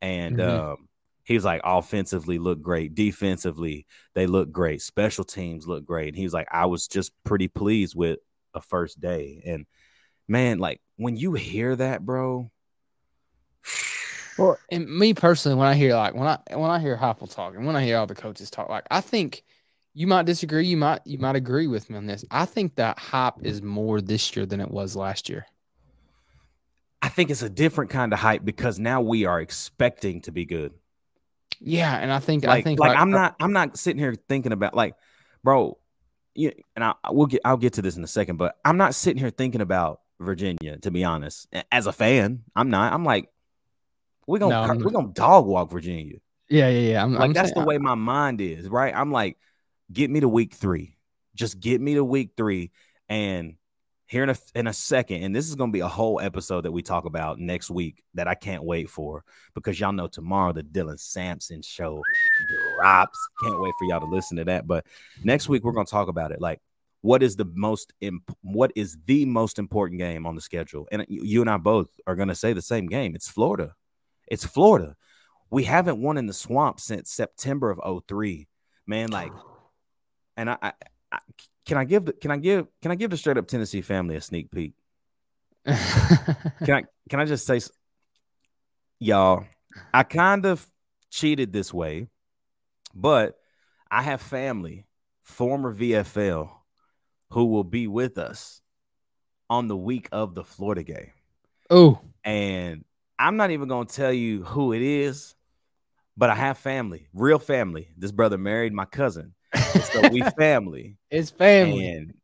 and 0.00 0.38
mm-hmm. 0.38 0.70
um 0.70 0.88
he 1.24 1.34
was 1.34 1.44
like 1.44 1.60
offensively 1.64 2.38
look 2.38 2.62
great 2.62 2.94
defensively 2.94 3.86
they 4.14 4.26
look 4.26 4.50
great 4.50 4.80
special 4.80 5.24
teams 5.24 5.68
look 5.68 5.84
great 5.84 6.08
and 6.08 6.16
he 6.16 6.24
was 6.24 6.32
like 6.32 6.48
i 6.50 6.64
was 6.64 6.88
just 6.88 7.12
pretty 7.24 7.48
pleased 7.48 7.94
with 7.94 8.18
a 8.54 8.60
first 8.62 8.98
day 8.98 9.42
and 9.44 9.66
man, 10.28 10.58
like 10.58 10.80
when 10.96 11.16
you 11.16 11.34
hear 11.34 11.74
that, 11.76 12.04
bro. 12.04 12.50
Well, 14.38 14.56
and 14.70 14.88
me 14.88 15.14
personally, 15.14 15.58
when 15.58 15.66
I 15.66 15.74
hear 15.74 15.96
like 15.96 16.14
when 16.14 16.28
I 16.28 16.38
when 16.54 16.70
I 16.70 16.78
hear 16.78 16.96
Heupel 16.96 17.28
talking, 17.28 17.64
when 17.66 17.74
I 17.74 17.82
hear 17.82 17.98
all 17.98 18.06
the 18.06 18.14
coaches 18.14 18.50
talk, 18.50 18.68
like 18.68 18.86
I 18.88 19.00
think 19.00 19.42
you 19.94 20.06
might 20.06 20.26
disagree, 20.26 20.64
you 20.64 20.76
might 20.76 21.00
you 21.04 21.18
might 21.18 21.34
agree 21.34 21.66
with 21.66 21.90
me 21.90 21.96
on 21.96 22.06
this. 22.06 22.24
I 22.30 22.44
think 22.44 22.76
that 22.76 23.00
hype 23.00 23.42
is 23.42 23.62
more 23.62 24.00
this 24.00 24.36
year 24.36 24.46
than 24.46 24.60
it 24.60 24.70
was 24.70 24.94
last 24.94 25.28
year. 25.28 25.46
I 27.02 27.08
think 27.08 27.30
it's 27.30 27.42
a 27.42 27.50
different 27.50 27.90
kind 27.90 28.12
of 28.12 28.20
hype 28.20 28.44
because 28.44 28.78
now 28.78 29.00
we 29.00 29.24
are 29.24 29.40
expecting 29.40 30.20
to 30.22 30.30
be 30.30 30.44
good. 30.44 30.72
Yeah, 31.60 31.96
and 31.96 32.12
I 32.12 32.20
think 32.20 32.44
like, 32.44 32.60
I 32.60 32.62
think 32.62 32.78
like, 32.78 32.90
like 32.90 32.98
I'm 32.98 33.10
not 33.10 33.34
I'm 33.40 33.52
not 33.52 33.76
sitting 33.76 33.98
here 33.98 34.14
thinking 34.14 34.52
about 34.52 34.72
like, 34.72 34.94
bro, 35.42 35.78
you 36.36 36.52
and 36.76 36.84
I 36.84 36.94
will 37.10 37.26
get 37.26 37.40
I'll 37.44 37.56
get 37.56 37.72
to 37.72 37.82
this 37.82 37.96
in 37.96 38.04
a 38.04 38.08
second, 38.08 38.36
but 38.36 38.56
I'm 38.64 38.76
not 38.76 38.94
sitting 38.94 39.18
here 39.18 39.30
thinking 39.30 39.60
about 39.60 40.00
Virginia, 40.20 40.78
to 40.78 40.90
be 40.90 41.04
honest. 41.04 41.48
As 41.70 41.86
a 41.86 41.92
fan, 41.92 42.44
I'm 42.54 42.70
not. 42.70 42.92
I'm 42.92 43.04
like, 43.04 43.30
we're 44.26 44.38
gonna 44.38 44.74
no, 44.74 44.84
we're 44.84 44.90
gonna 44.90 45.12
dog 45.12 45.46
walk 45.46 45.70
Virginia. 45.70 46.18
Yeah, 46.48 46.68
yeah, 46.68 46.90
yeah. 46.90 47.02
I'm, 47.02 47.14
like 47.14 47.22
I'm 47.22 47.32
that's 47.32 47.50
saying, 47.50 47.60
the 47.60 47.66
way 47.66 47.78
my 47.78 47.94
mind 47.94 48.40
is, 48.40 48.68
right? 48.68 48.94
I'm 48.94 49.12
like, 49.12 49.38
get 49.92 50.10
me 50.10 50.20
to 50.20 50.28
week 50.28 50.54
three. 50.54 50.96
Just 51.34 51.60
get 51.60 51.80
me 51.80 51.94
to 51.94 52.04
week 52.04 52.32
three. 52.36 52.72
And 53.08 53.56
here 54.06 54.22
in 54.22 54.30
a 54.30 54.36
in 54.54 54.66
a 54.66 54.72
second, 54.72 55.22
and 55.22 55.36
this 55.36 55.48
is 55.48 55.54
gonna 55.54 55.72
be 55.72 55.80
a 55.80 55.88
whole 55.88 56.20
episode 56.20 56.62
that 56.62 56.72
we 56.72 56.82
talk 56.82 57.04
about 57.04 57.38
next 57.38 57.70
week 57.70 58.02
that 58.14 58.26
I 58.26 58.34
can't 58.34 58.64
wait 58.64 58.88
for 58.88 59.24
because 59.54 59.78
y'all 59.78 59.92
know 59.92 60.08
tomorrow 60.08 60.52
the 60.52 60.62
Dylan 60.62 60.98
Sampson 60.98 61.62
show 61.62 62.02
drops. 62.76 63.18
Can't 63.42 63.60
wait 63.60 63.72
for 63.78 63.86
y'all 63.86 64.00
to 64.00 64.06
listen 64.06 64.38
to 64.38 64.44
that. 64.46 64.66
But 64.66 64.86
next 65.22 65.48
week 65.48 65.62
we're 65.62 65.72
gonna 65.72 65.84
talk 65.84 66.08
about 66.08 66.32
it. 66.32 66.40
Like 66.40 66.60
what 67.00 67.22
is 67.22 67.36
the 67.36 67.44
most 67.54 67.92
imp- 68.00 68.36
what 68.42 68.72
is 68.74 68.98
the 69.06 69.24
most 69.24 69.58
important 69.58 70.00
game 70.00 70.26
on 70.26 70.34
the 70.34 70.40
schedule? 70.40 70.88
And 70.90 71.02
uh, 71.02 71.06
you 71.08 71.40
and 71.40 71.50
i 71.50 71.56
both 71.56 71.88
are 72.06 72.16
going 72.16 72.28
to 72.28 72.34
say 72.34 72.52
the 72.52 72.62
same 72.62 72.86
game. 72.86 73.14
It's 73.14 73.28
florida. 73.28 73.74
It's 74.26 74.44
florida. 74.44 74.96
We 75.50 75.64
haven't 75.64 76.02
won 76.02 76.18
in 76.18 76.26
the 76.26 76.34
swamp 76.34 76.80
since 76.80 77.10
september 77.10 77.70
of 77.70 78.04
03 78.06 78.48
man 78.86 79.10
like 79.10 79.32
and 80.36 80.50
i, 80.50 80.56
I, 80.62 80.72
I 81.12 81.18
can 81.66 81.76
i 81.76 81.84
give 81.84 82.06
the 82.06 82.12
can 82.12 82.30
i 82.30 82.36
give 82.38 82.66
can 82.82 82.90
i 82.90 82.94
give 82.94 83.10
the 83.10 83.16
straight 83.16 83.36
up 83.36 83.46
tennessee 83.46 83.82
family 83.82 84.16
a 84.16 84.20
sneak 84.20 84.50
peek? 84.50 84.72
Can 85.66 86.70
i 86.70 86.84
can 87.10 87.20
i 87.20 87.26
just 87.26 87.46
say 87.46 87.60
y'all 88.98 89.44
i 89.92 90.02
kind 90.02 90.46
of 90.46 90.66
cheated 91.10 91.52
this 91.52 91.74
way 91.74 92.06
but 92.94 93.36
i 93.90 94.02
have 94.02 94.22
family 94.22 94.86
former 95.22 95.74
vfl 95.74 96.50
who 97.30 97.46
will 97.46 97.64
be 97.64 97.86
with 97.86 98.18
us 98.18 98.60
on 99.50 99.68
the 99.68 99.76
week 99.76 100.08
of 100.12 100.34
the 100.34 100.44
Florida 100.44 100.82
game. 100.82 101.12
Oh, 101.70 102.00
and 102.24 102.84
I'm 103.18 103.36
not 103.36 103.50
even 103.50 103.68
going 103.68 103.86
to 103.86 103.94
tell 103.94 104.12
you 104.12 104.44
who 104.44 104.72
it 104.72 104.82
is, 104.82 105.34
but 106.16 106.30
I 106.30 106.34
have 106.34 106.58
family, 106.58 107.08
real 107.12 107.38
family. 107.38 107.88
This 107.96 108.12
brother 108.12 108.38
married 108.38 108.72
my 108.72 108.84
cousin. 108.84 109.34
So 109.54 110.08
we 110.08 110.22
family. 110.38 110.96
It's 111.10 111.30
family. 111.30 111.88
And 111.88 112.14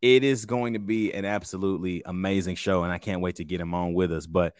it 0.00 0.24
is 0.24 0.44
going 0.44 0.74
to 0.74 0.78
be 0.78 1.12
an 1.12 1.24
absolutely 1.24 2.02
amazing 2.04 2.56
show 2.56 2.84
and 2.84 2.92
I 2.92 2.98
can't 2.98 3.20
wait 3.20 3.36
to 3.36 3.44
get 3.44 3.60
him 3.60 3.74
on 3.74 3.94
with 3.94 4.12
us, 4.12 4.26
but 4.26 4.54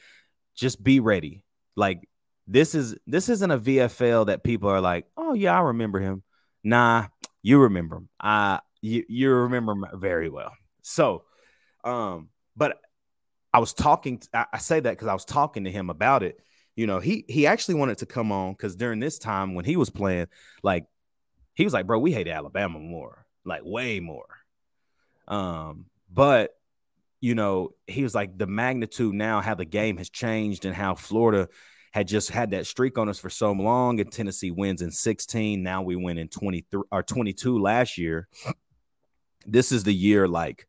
just 0.55 0.83
be 0.83 1.01
ready. 1.01 1.45
Like 1.77 2.09
this 2.47 2.75
is 2.75 2.97
this 3.07 3.29
isn't 3.29 3.51
a 3.51 3.59
VFL 3.59 4.27
that 4.27 4.43
people 4.43 4.69
are 4.71 4.81
like, 4.81 5.07
"Oh 5.17 5.35
yeah, 5.35 5.57
I 5.57 5.61
remember 5.61 6.01
him." 6.01 6.23
Nah, 6.65 7.07
you 7.43 7.61
remember 7.61 7.97
him. 7.99 8.09
I 8.19 8.61
you, 8.81 9.05
you 9.09 9.31
remember 9.31 9.75
very 9.95 10.29
well. 10.29 10.53
So, 10.83 11.25
um, 11.85 12.29
but 12.57 12.79
I 13.53 13.59
was 13.61 13.73
talking. 13.73 14.21
I, 14.33 14.47
I 14.53 14.59
say 14.59 14.81
that 14.81 14.91
because 14.91 15.09
I 15.09 15.15
was 15.15 15.25
talking 15.25 15.65
to 15.65 15.71
him 15.71 15.91
about 15.91 16.23
it. 16.23 16.39
You 16.77 16.87
know, 16.87 17.01
he 17.01 17.25
he 17.29 17.47
actually 17.47 17.75
wanted 17.75 17.99
to 17.99 18.07
come 18.07 18.31
on 18.31 18.53
because 18.53 18.77
during 18.77 19.01
this 19.01 19.19
time 19.19 19.55
when 19.55 19.65
he 19.65 19.77
was 19.77 19.91
playing, 19.91 20.27
like 20.63 20.85
he 21.55 21.65
was 21.65 21.73
like, 21.73 21.87
"Bro, 21.87 22.01
we 22.01 22.13
hate 22.13 22.29
Alabama 22.29 22.79
more, 22.79 23.27
like 23.45 23.63
way 23.65 24.01
more." 24.01 24.27
Um, 25.27 25.87
but 26.13 26.53
you 27.21 27.35
know, 27.35 27.71
he 27.87 28.03
was 28.03 28.15
like 28.15 28.39
the 28.39 28.47
magnitude 28.47 29.15
now, 29.15 29.41
how 29.41 29.55
the 29.55 29.65
game 29.65 29.97
has 29.97 30.09
changed, 30.09 30.65
and 30.65 30.75
how 30.75 30.95
Florida 30.95 31.49
had 31.91 32.07
just 32.07 32.31
had 32.31 32.53
that 32.53 32.67
streak 32.67 32.97
on 32.99 33.09
us 33.09 33.19
for 33.19 33.31
so 33.31 33.51
long, 33.53 33.99
and 33.99 34.13
Tennessee 34.13 34.51
wins 34.51 34.83
in 34.83 34.91
16. 34.91 35.63
Now 35.63 35.83
we 35.83 35.97
win 35.97 36.19
in 36.19 36.29
23 36.29 36.83
or 36.93 37.03
22 37.03 37.59
last 37.59 37.99
year 37.99 38.29
this 39.47 39.73
is 39.73 39.85
the 39.85 39.95
year 39.95 40.29
like 40.29 40.67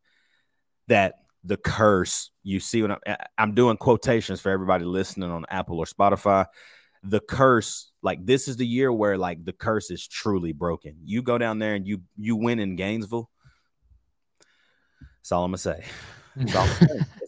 that 0.87 1.15
the 1.43 1.57
curse 1.57 2.31
you 2.43 2.59
see 2.59 2.81
when 2.81 2.91
I'm, 2.91 2.99
I'm 3.37 3.55
doing 3.55 3.77
quotations 3.77 4.41
for 4.41 4.49
everybody 4.49 4.85
listening 4.85 5.29
on 5.31 5.45
Apple 5.49 5.79
or 5.79 5.85
Spotify. 5.85 6.45
The 7.03 7.21
curse, 7.21 7.91
like 8.01 8.25
this 8.25 8.47
is 8.47 8.57
the 8.57 8.67
year 8.67 8.91
where 8.91 9.17
like 9.17 9.45
the 9.45 9.53
curse 9.53 9.89
is 9.89 10.05
truly 10.05 10.51
broken. 10.51 10.97
You 11.05 11.21
go 11.21 11.37
down 11.37 11.59
there 11.59 11.75
and 11.75 11.87
you 11.87 12.01
you 12.17 12.35
win 12.35 12.59
in 12.59 12.75
Gainesville. 12.75 13.29
That's 15.17 15.31
all 15.31 15.45
I'm 15.45 15.51
gonna 15.51 15.59
say. 15.59 15.85
It's, 16.35 16.53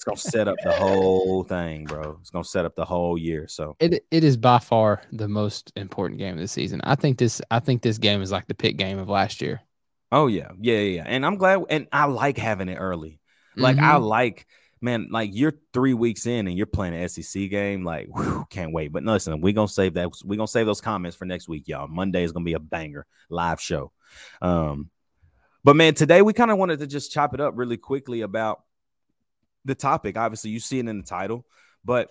gonna, 0.05 0.17
set 0.17 0.47
up 0.47 0.55
the 0.63 0.71
whole 0.71 1.43
thing, 1.43 1.85
bro. 1.85 2.17
It's 2.21 2.29
gonna 2.29 2.43
set 2.43 2.65
up 2.65 2.75
the 2.75 2.85
whole 2.85 3.17
year. 3.17 3.47
So 3.47 3.75
it 3.79 4.05
it 4.11 4.23
is 4.23 4.37
by 4.37 4.59
far 4.59 5.01
the 5.11 5.27
most 5.27 5.71
important 5.75 6.19
game 6.19 6.33
of 6.33 6.39
the 6.39 6.47
season. 6.47 6.81
I 6.83 6.95
think 6.95 7.17
this 7.17 7.41
I 7.49 7.59
think 7.59 7.81
this 7.81 7.97
game 7.97 8.21
is 8.21 8.31
like 8.31 8.47
the 8.47 8.55
pick 8.55 8.77
game 8.77 8.99
of 8.99 9.09
last 9.09 9.41
year. 9.41 9.61
Oh 10.11 10.27
yeah, 10.27 10.51
yeah, 10.59 10.79
yeah. 10.79 11.03
And 11.05 11.25
I'm 11.25 11.37
glad, 11.37 11.63
and 11.69 11.87
I 11.91 12.05
like 12.05 12.37
having 12.37 12.69
it 12.69 12.75
early. 12.75 13.19
Like 13.55 13.77
mm-hmm. 13.77 13.85
I 13.85 13.95
like, 13.97 14.45
man, 14.81 15.07
like 15.11 15.29
you're 15.33 15.53
three 15.73 15.93
weeks 15.93 16.25
in 16.25 16.47
and 16.47 16.57
you're 16.57 16.65
playing 16.65 16.95
an 16.95 17.07
SEC 17.07 17.49
game. 17.49 17.83
Like, 17.85 18.07
whew, 18.07 18.45
can't 18.49 18.73
wait. 18.73 18.91
But 18.91 19.03
listen, 19.03 19.39
we're 19.41 19.53
gonna 19.53 19.67
save 19.67 19.93
that. 19.95 20.09
We're 20.23 20.37
gonna 20.37 20.47
save 20.47 20.65
those 20.65 20.81
comments 20.81 21.15
for 21.15 21.25
next 21.25 21.47
week, 21.47 21.67
y'all. 21.67 21.87
Monday 21.87 22.23
is 22.23 22.31
gonna 22.31 22.45
be 22.45 22.53
a 22.53 22.59
banger 22.59 23.05
live 23.29 23.61
show. 23.61 23.91
Um, 24.41 24.89
but 25.63 25.75
man, 25.75 25.93
today 25.93 26.21
we 26.21 26.33
kind 26.33 26.51
of 26.51 26.57
wanted 26.57 26.79
to 26.79 26.87
just 26.87 27.11
chop 27.11 27.33
it 27.33 27.39
up 27.39 27.53
really 27.55 27.77
quickly 27.77 28.21
about 28.21 28.63
the 29.63 29.75
topic. 29.75 30.17
Obviously, 30.17 30.51
you 30.51 30.59
see 30.59 30.79
it 30.79 30.87
in 30.87 30.97
the 30.97 31.03
title, 31.03 31.45
but 31.85 32.09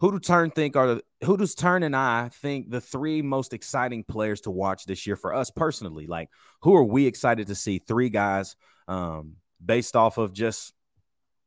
who 0.00 0.12
do 0.12 0.18
Turn 0.18 0.50
think 0.50 0.76
are 0.76 0.96
the 0.96 1.02
who 1.24 1.36
does 1.36 1.54
Turn 1.54 1.82
and 1.82 1.96
I 1.96 2.28
think 2.28 2.70
the 2.70 2.80
three 2.80 3.22
most 3.22 3.52
exciting 3.52 4.04
players 4.04 4.42
to 4.42 4.50
watch 4.50 4.84
this 4.84 5.06
year 5.06 5.16
for 5.16 5.34
us 5.34 5.50
personally? 5.50 6.06
Like, 6.06 6.30
who 6.62 6.74
are 6.74 6.84
we 6.84 7.06
excited 7.06 7.46
to 7.46 7.54
see? 7.54 7.78
Three 7.78 8.10
guys, 8.10 8.56
um, 8.88 9.36
based 9.64 9.96
off 9.96 10.18
of 10.18 10.32
just 10.32 10.74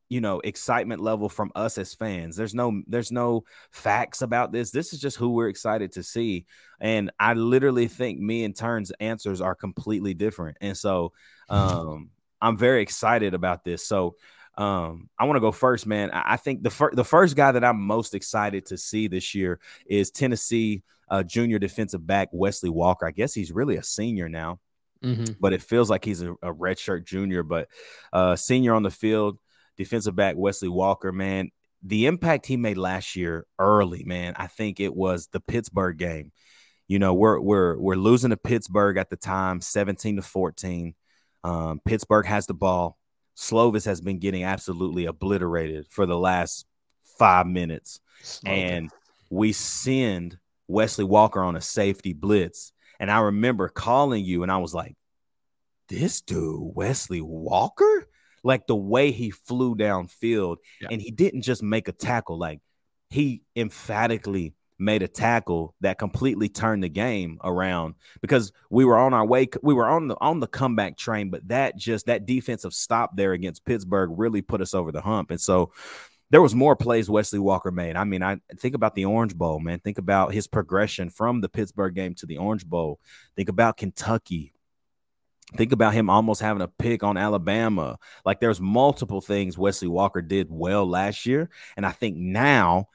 you 0.09 0.21
know 0.21 0.39
excitement 0.39 1.01
level 1.01 1.29
from 1.29 1.51
us 1.55 1.77
as 1.77 1.93
fans. 1.93 2.35
There's 2.35 2.55
no 2.55 2.81
there's 2.87 3.11
no 3.11 3.43
facts 3.71 4.21
about 4.21 4.51
this. 4.51 4.71
This 4.71 4.93
is 4.93 4.99
just 4.99 5.17
who 5.17 5.31
we're 5.31 5.49
excited 5.49 5.91
to 5.93 6.03
see, 6.03 6.45
and 6.79 7.11
I 7.19 7.33
literally 7.33 7.87
think 7.87 8.19
me 8.19 8.43
and 8.43 8.55
Turn's 8.55 8.91
answers 8.99 9.41
are 9.41 9.55
completely 9.55 10.13
different, 10.13 10.57
and 10.61 10.77
so 10.77 11.11
um, 11.49 12.11
I'm 12.41 12.57
very 12.57 12.81
excited 12.81 13.33
about 13.33 13.63
this. 13.63 13.85
So 13.85 14.15
um, 14.57 15.09
I 15.19 15.25
want 15.25 15.37
to 15.37 15.41
go 15.41 15.51
first, 15.51 15.85
man. 15.85 16.09
I, 16.11 16.33
I 16.33 16.37
think 16.37 16.63
the 16.63 16.71
first 16.71 16.95
the 16.95 17.03
first 17.03 17.35
guy 17.35 17.51
that 17.51 17.63
I'm 17.63 17.79
most 17.79 18.15
excited 18.15 18.65
to 18.67 18.77
see 18.77 19.07
this 19.07 19.35
year 19.35 19.59
is 19.85 20.09
Tennessee 20.09 20.83
uh, 21.09 21.23
junior 21.23 21.59
defensive 21.59 22.05
back 22.05 22.29
Wesley 22.31 22.69
Walker. 22.69 23.05
I 23.05 23.11
guess 23.11 23.33
he's 23.33 23.51
really 23.51 23.77
a 23.77 23.83
senior 23.83 24.27
now, 24.27 24.59
mm-hmm. 25.03 25.33
but 25.39 25.53
it 25.53 25.61
feels 25.61 25.89
like 25.89 26.03
he's 26.03 26.21
a, 26.21 26.31
a 26.33 26.53
redshirt 26.53 27.05
junior. 27.05 27.43
But 27.43 27.69
uh, 28.11 28.35
senior 28.35 28.73
on 28.73 28.83
the 28.83 28.91
field, 28.91 29.37
defensive 29.77 30.15
back 30.15 30.35
Wesley 30.37 30.69
Walker, 30.69 31.11
man. 31.11 31.51
The 31.83 32.07
impact 32.07 32.47
he 32.47 32.57
made 32.57 32.77
last 32.77 33.15
year 33.15 33.45
early, 33.59 34.03
man. 34.03 34.33
I 34.35 34.47
think 34.47 34.79
it 34.79 34.95
was 34.95 35.27
the 35.27 35.39
Pittsburgh 35.39 35.97
game. 35.97 36.31
You 36.87 36.97
know, 36.97 37.13
we're 37.13 37.39
we're 37.39 37.77
we're 37.77 37.95
losing 37.95 38.31
to 38.31 38.37
Pittsburgh 38.37 38.97
at 38.97 39.11
the 39.11 39.17
time, 39.17 39.61
17 39.61 40.15
to 40.15 40.21
14. 40.23 40.95
Um, 41.43 41.79
Pittsburgh 41.85 42.25
has 42.25 42.47
the 42.47 42.55
ball. 42.55 42.97
Slovis 43.37 43.85
has 43.85 44.01
been 44.01 44.17
getting 44.19 44.43
absolutely 44.43 45.05
obliterated 45.05 45.85
for 45.89 46.05
the 46.05 46.17
last 46.17 46.65
five 47.19 47.45
minutes. 47.47 47.99
And 48.51 48.89
we 49.29 49.53
send 49.53 50.37
Wesley 50.67 51.05
Walker 51.05 51.41
on 51.41 51.55
a 51.55 51.61
safety 51.61 52.13
blitz. 52.13 52.73
And 52.99 53.11
I 53.11 53.19
remember 53.19 53.69
calling 53.69 54.25
you 54.25 54.41
and 54.43 54.51
I 54.51 54.57
was 54.57 54.73
like, 54.73 54.95
this 55.87 56.19
dude, 56.21 56.75
Wesley 56.75 57.21
Walker? 57.21 58.07
Like 58.43 58.65
the 58.67 58.75
way 58.75 59.11
he 59.11 59.29
flew 59.29 59.75
downfield 59.75 60.57
Yeah. 60.81 60.89
and 60.91 61.01
he 61.01 61.11
didn't 61.11 61.41
just 61.43 61.61
make 61.61 61.87
a 61.87 61.91
tackle, 61.91 62.37
like 62.37 62.59
he 63.09 63.43
emphatically 63.55 64.53
made 64.79 65.01
a 65.01 65.07
tackle 65.07 65.75
that 65.81 65.97
completely 65.97 66.49
turned 66.49 66.83
the 66.83 66.89
game 66.89 67.39
around 67.43 67.95
because 68.21 68.51
we 68.69 68.85
were 68.85 68.97
on 68.97 69.13
our 69.13 69.25
way 69.25 69.47
we 69.63 69.73
were 69.73 69.87
on 69.87 70.07
the 70.07 70.15
on 70.21 70.39
the 70.39 70.47
comeback 70.47 70.97
train 70.97 71.29
but 71.29 71.47
that 71.47 71.75
just 71.75 72.05
that 72.05 72.25
defensive 72.25 72.73
stop 72.73 73.15
there 73.15 73.33
against 73.33 73.65
Pittsburgh 73.65 74.11
really 74.13 74.41
put 74.41 74.61
us 74.61 74.73
over 74.73 74.91
the 74.91 75.01
hump 75.01 75.31
and 75.31 75.41
so 75.41 75.71
there 76.29 76.41
was 76.41 76.53
more 76.53 76.75
plays 76.75 77.09
Wesley 77.09 77.39
Walker 77.39 77.71
made. 77.71 77.95
I 77.95 78.03
mean, 78.03 78.21
I 78.21 78.37
think 78.57 78.75
about 78.75 78.95
the 78.95 79.05
Orange 79.05 79.35
Bowl, 79.35 79.59
man. 79.59 79.79
Think 79.79 79.97
about 79.97 80.33
his 80.33 80.47
progression 80.47 81.09
from 81.09 81.41
the 81.41 81.49
Pittsburgh 81.49 81.95
game 81.95 82.15
to 82.15 82.25
the 82.25 82.37
Orange 82.37 82.65
Bowl. 82.65 82.99
Think 83.35 83.49
about 83.49 83.77
Kentucky. 83.77 84.53
Think 85.55 85.71
about 85.71 85.93
him 85.93 86.09
almost 86.09 86.41
having 86.41 86.61
a 86.61 86.67
pick 86.67 87.03
on 87.03 87.15
Alabama. 87.15 87.97
Like 88.25 88.41
there's 88.41 88.59
multiple 88.59 89.21
things 89.21 89.57
Wesley 89.57 89.87
Walker 89.87 90.21
did 90.21 90.47
well 90.49 90.85
last 90.85 91.25
year. 91.25 91.49
And 91.77 91.85
I 91.85 91.91
think 91.91 92.17
now, 92.17 92.89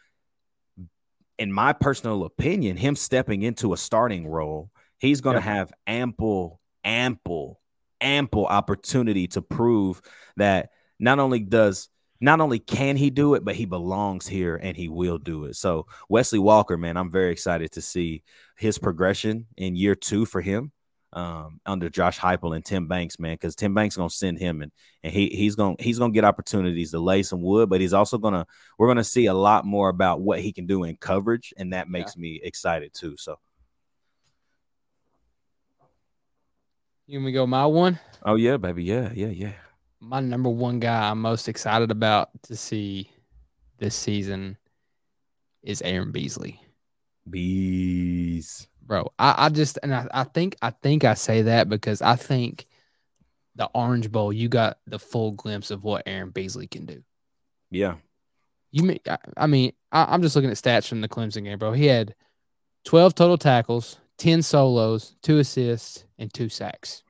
in 1.42 1.52
my 1.52 1.72
personal 1.72 2.22
opinion, 2.22 2.76
him 2.76 2.94
stepping 2.94 3.42
into 3.42 3.72
a 3.72 3.76
starting 3.76 4.28
role, 4.28 4.70
he's 5.00 5.20
going 5.20 5.34
to 5.34 5.42
Yeah. 5.44 5.54
have 5.54 5.72
ample, 5.88 6.60
ample, 6.84 7.60
ample 8.00 8.46
opportunity 8.46 9.26
to 9.26 9.42
prove 9.42 10.00
that 10.36 10.70
not 11.00 11.18
only 11.18 11.40
does 11.40 11.88
not 12.20 12.40
only 12.40 12.60
can 12.60 12.96
he 12.96 13.10
do 13.10 13.34
it, 13.34 13.44
but 13.44 13.56
he 13.56 13.64
belongs 13.64 14.28
here 14.28 14.54
and 14.54 14.76
he 14.76 14.88
will 14.88 15.18
do 15.18 15.46
it. 15.46 15.56
So 15.56 15.88
Wesley 16.08 16.38
Walker, 16.38 16.76
man, 16.76 16.96
I'm 16.96 17.10
very 17.10 17.32
excited 17.32 17.72
to 17.72 17.80
see 17.80 18.22
his 18.56 18.78
progression 18.78 19.46
in 19.56 19.74
year 19.74 19.96
two 19.96 20.24
for 20.24 20.40
him 20.40 20.70
um, 21.12 21.60
under 21.66 21.88
Josh 21.90 22.18
Heupel 22.18 22.54
and 22.56 22.64
Tim 22.64 22.88
Banks, 22.88 23.18
man, 23.18 23.34
because 23.34 23.54
Tim 23.54 23.74
Banks 23.74 23.96
gonna 23.96 24.08
send 24.10 24.38
him 24.38 24.62
and 24.62 24.72
and 25.02 25.12
he 25.12 25.28
he's 25.28 25.54
gonna 25.54 25.76
he's 25.78 25.98
gonna 25.98 26.12
get 26.12 26.24
opportunities 26.24 26.90
to 26.92 26.98
lay 26.98 27.22
some 27.22 27.42
wood, 27.42 27.68
but 27.68 27.80
he's 27.80 27.92
also 27.92 28.18
gonna 28.18 28.46
we're 28.78 28.88
gonna 28.88 29.04
see 29.04 29.26
a 29.26 29.34
lot 29.34 29.64
more 29.66 29.88
about 29.88 30.20
what 30.20 30.40
he 30.40 30.52
can 30.52 30.66
do 30.66 30.84
in 30.84 30.96
coverage, 30.96 31.52
and 31.56 31.72
that 31.72 31.88
makes 31.88 32.16
me 32.16 32.40
excited 32.42 32.94
too. 32.94 33.16
So, 33.16 33.38
You 37.06 37.18
want 37.18 37.26
me 37.26 37.32
to 37.32 37.34
go 37.36 37.46
my 37.46 37.66
one? 37.66 37.98
oh 38.24 38.36
yeah, 38.36 38.56
baby, 38.56 38.84
yeah, 38.84 39.10
yeah, 39.12 39.28
yeah. 39.28 39.52
My 40.00 40.20
number 40.20 40.48
one 40.48 40.80
guy 40.80 41.10
I'm 41.10 41.20
most 41.20 41.48
excited 41.48 41.90
about 41.90 42.30
to 42.44 42.56
see 42.56 43.10
this 43.78 43.94
season 43.94 44.56
is 45.62 45.82
Aaron 45.82 46.10
Beasley. 46.10 46.60
Bees, 47.28 48.66
Bro, 48.92 49.10
I, 49.18 49.46
I 49.46 49.48
just 49.48 49.78
and 49.82 49.94
I, 49.94 50.06
I 50.12 50.24
think 50.24 50.54
I 50.60 50.68
think 50.68 51.02
I 51.04 51.14
say 51.14 51.40
that 51.40 51.70
because 51.70 52.02
I 52.02 52.14
think 52.14 52.66
the 53.56 53.70
Orange 53.74 54.12
Bowl, 54.12 54.30
you 54.34 54.50
got 54.50 54.80
the 54.86 54.98
full 54.98 55.30
glimpse 55.32 55.70
of 55.70 55.82
what 55.82 56.02
Aaron 56.04 56.28
Beasley 56.28 56.66
can 56.66 56.84
do. 56.84 57.02
yeah, 57.70 57.94
You 58.70 58.82
mean 58.82 58.98
I, 59.08 59.16
I 59.34 59.46
mean, 59.46 59.72
I, 59.92 60.04
I'm 60.12 60.20
just 60.20 60.36
looking 60.36 60.50
at 60.50 60.58
stats 60.58 60.86
from 60.86 61.00
the 61.00 61.08
Clemson 61.08 61.44
game, 61.44 61.58
bro. 61.58 61.72
He 61.72 61.86
had 61.86 62.14
12 62.84 63.14
total 63.14 63.38
tackles, 63.38 63.96
10 64.18 64.42
solos, 64.42 65.16
two 65.22 65.38
assists, 65.38 66.04
and 66.18 66.30
two 66.30 66.50
sacks. 66.50 67.02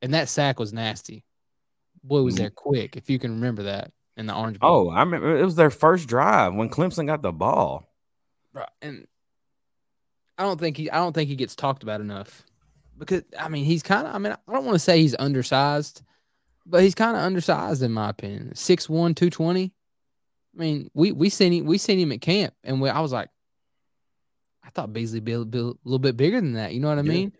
And 0.00 0.14
that 0.14 0.30
sack 0.30 0.58
was 0.58 0.72
nasty. 0.72 1.26
Boy, 2.02 2.22
was 2.22 2.36
Mhm. 2.36 2.38
there 2.38 2.50
quick, 2.50 2.96
if 2.96 3.10
you 3.10 3.18
can 3.18 3.32
remember 3.32 3.64
that 3.64 3.92
in 4.16 4.24
the 4.24 4.34
Orange 4.34 4.58
Bowl. 4.60 4.88
Oh, 4.88 4.90
I 4.90 5.00
remember 5.00 5.36
it 5.36 5.44
was 5.44 5.56
their 5.56 5.68
first 5.68 6.08
drive 6.08 6.54
when 6.54 6.70
Clemson 6.70 7.06
got 7.06 7.20
the 7.20 7.32
ball. 7.32 7.86
Bro, 8.54 8.64
and 8.80 9.06
I 10.40 10.42
don't 10.44 10.58
think 10.58 10.78
he 10.78 10.90
I 10.90 10.96
don't 10.96 11.12
think 11.12 11.28
he 11.28 11.36
gets 11.36 11.54
talked 11.54 11.82
about 11.82 12.00
enough. 12.00 12.44
Because 12.96 13.22
I 13.38 13.48
mean 13.50 13.64
he's 13.66 13.82
kind 13.82 14.06
of 14.06 14.14
I 14.14 14.18
mean 14.18 14.32
I 14.32 14.52
don't 14.52 14.64
want 14.64 14.74
to 14.74 14.78
say 14.78 15.00
he's 15.00 15.14
undersized, 15.18 16.02
but 16.64 16.82
he's 16.82 16.94
kind 16.94 17.14
of 17.16 17.22
undersized 17.22 17.82
in 17.82 17.92
my 17.92 18.08
opinion. 18.08 18.52
6'1", 18.54 18.88
220. 18.88 19.72
I 20.56 20.58
mean, 20.58 20.90
we 20.94 21.12
we 21.12 21.28
seen 21.28 21.52
him 21.52 21.66
we 21.66 21.76
seen 21.76 21.98
him 21.98 22.10
at 22.12 22.22
camp 22.22 22.54
and 22.64 22.80
we, 22.80 22.88
I 22.88 23.00
was 23.00 23.12
like 23.12 23.28
I 24.64 24.70
thought 24.70 24.92
Beasley 24.92 25.20
be 25.20 25.32
a, 25.32 25.44
be 25.44 25.58
a 25.58 25.62
little 25.62 25.98
bit 25.98 26.16
bigger 26.16 26.40
than 26.40 26.54
that, 26.54 26.72
you 26.72 26.80
know 26.80 26.88
what 26.88 26.98
I 26.98 27.02
Yeah. 27.02 27.08
mean? 27.10 27.32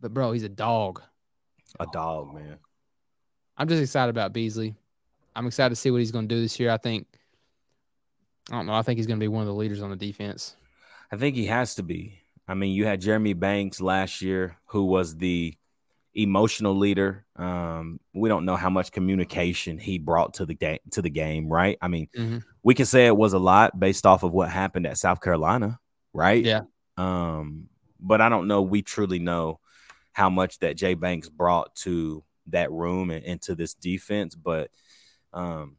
But 0.00 0.14
bro, 0.14 0.32
he's 0.32 0.44
a 0.44 0.48
dog. 0.48 1.02
A 1.78 1.86
dog, 1.92 2.34
man. 2.34 2.56
I'm 3.58 3.68
just 3.68 3.82
excited 3.82 4.10
about 4.10 4.32
Beasley. 4.32 4.74
I'm 5.36 5.46
excited 5.46 5.70
to 5.70 5.76
see 5.76 5.90
what 5.90 5.98
he's 5.98 6.10
going 6.10 6.26
to 6.28 6.34
do 6.34 6.40
this 6.40 6.58
year. 6.58 6.70
I 6.70 6.78
think 6.78 7.06
I 8.50 8.54
don't 8.54 8.66
know. 8.66 8.74
I 8.74 8.82
think 8.82 8.96
he's 8.98 9.06
going 9.06 9.18
to 9.20 9.24
be 9.24 9.28
one 9.28 9.42
of 9.42 9.46
the 9.46 9.54
leaders 9.54 9.82
on 9.82 9.90
the 9.90 9.96
defense. 9.96 10.56
I 11.12 11.16
think 11.16 11.36
he 11.36 11.46
has 11.46 11.74
to 11.76 11.82
be. 11.82 12.19
I 12.50 12.54
mean, 12.54 12.74
you 12.74 12.84
had 12.84 13.00
Jeremy 13.00 13.32
Banks 13.34 13.80
last 13.80 14.20
year, 14.22 14.56
who 14.66 14.86
was 14.86 15.16
the 15.16 15.54
emotional 16.14 16.76
leader. 16.76 17.24
Um, 17.36 18.00
we 18.12 18.28
don't 18.28 18.44
know 18.44 18.56
how 18.56 18.70
much 18.70 18.90
communication 18.90 19.78
he 19.78 19.98
brought 19.98 20.34
to 20.34 20.46
the 20.46 20.54
game 20.54 20.80
to 20.90 21.00
the 21.00 21.10
game, 21.10 21.48
right? 21.48 21.78
I 21.80 21.86
mean, 21.86 22.08
Mhm. 22.12 22.42
we 22.64 22.74
can 22.74 22.86
say 22.86 23.06
it 23.06 23.16
was 23.16 23.34
a 23.34 23.38
lot 23.38 23.78
based 23.78 24.04
off 24.04 24.24
of 24.24 24.32
what 24.32 24.50
happened 24.50 24.88
at 24.88 24.98
South 24.98 25.20
Carolina, 25.20 25.78
right? 26.12 26.44
Yeah. 26.44 26.62
Um, 26.96 27.68
but 28.00 28.20
I 28.20 28.28
don't 28.28 28.48
know. 28.48 28.62
We 28.62 28.82
truly 28.82 29.20
know 29.20 29.60
how 30.12 30.28
much 30.28 30.58
that 30.58 30.76
Jay 30.76 30.94
Banks 30.94 31.28
brought 31.28 31.76
to 31.76 32.24
that 32.48 32.72
room 32.72 33.12
and 33.12 33.24
into 33.24 33.54
this 33.54 33.74
defense. 33.74 34.34
But 34.34 34.72
um, 35.32 35.76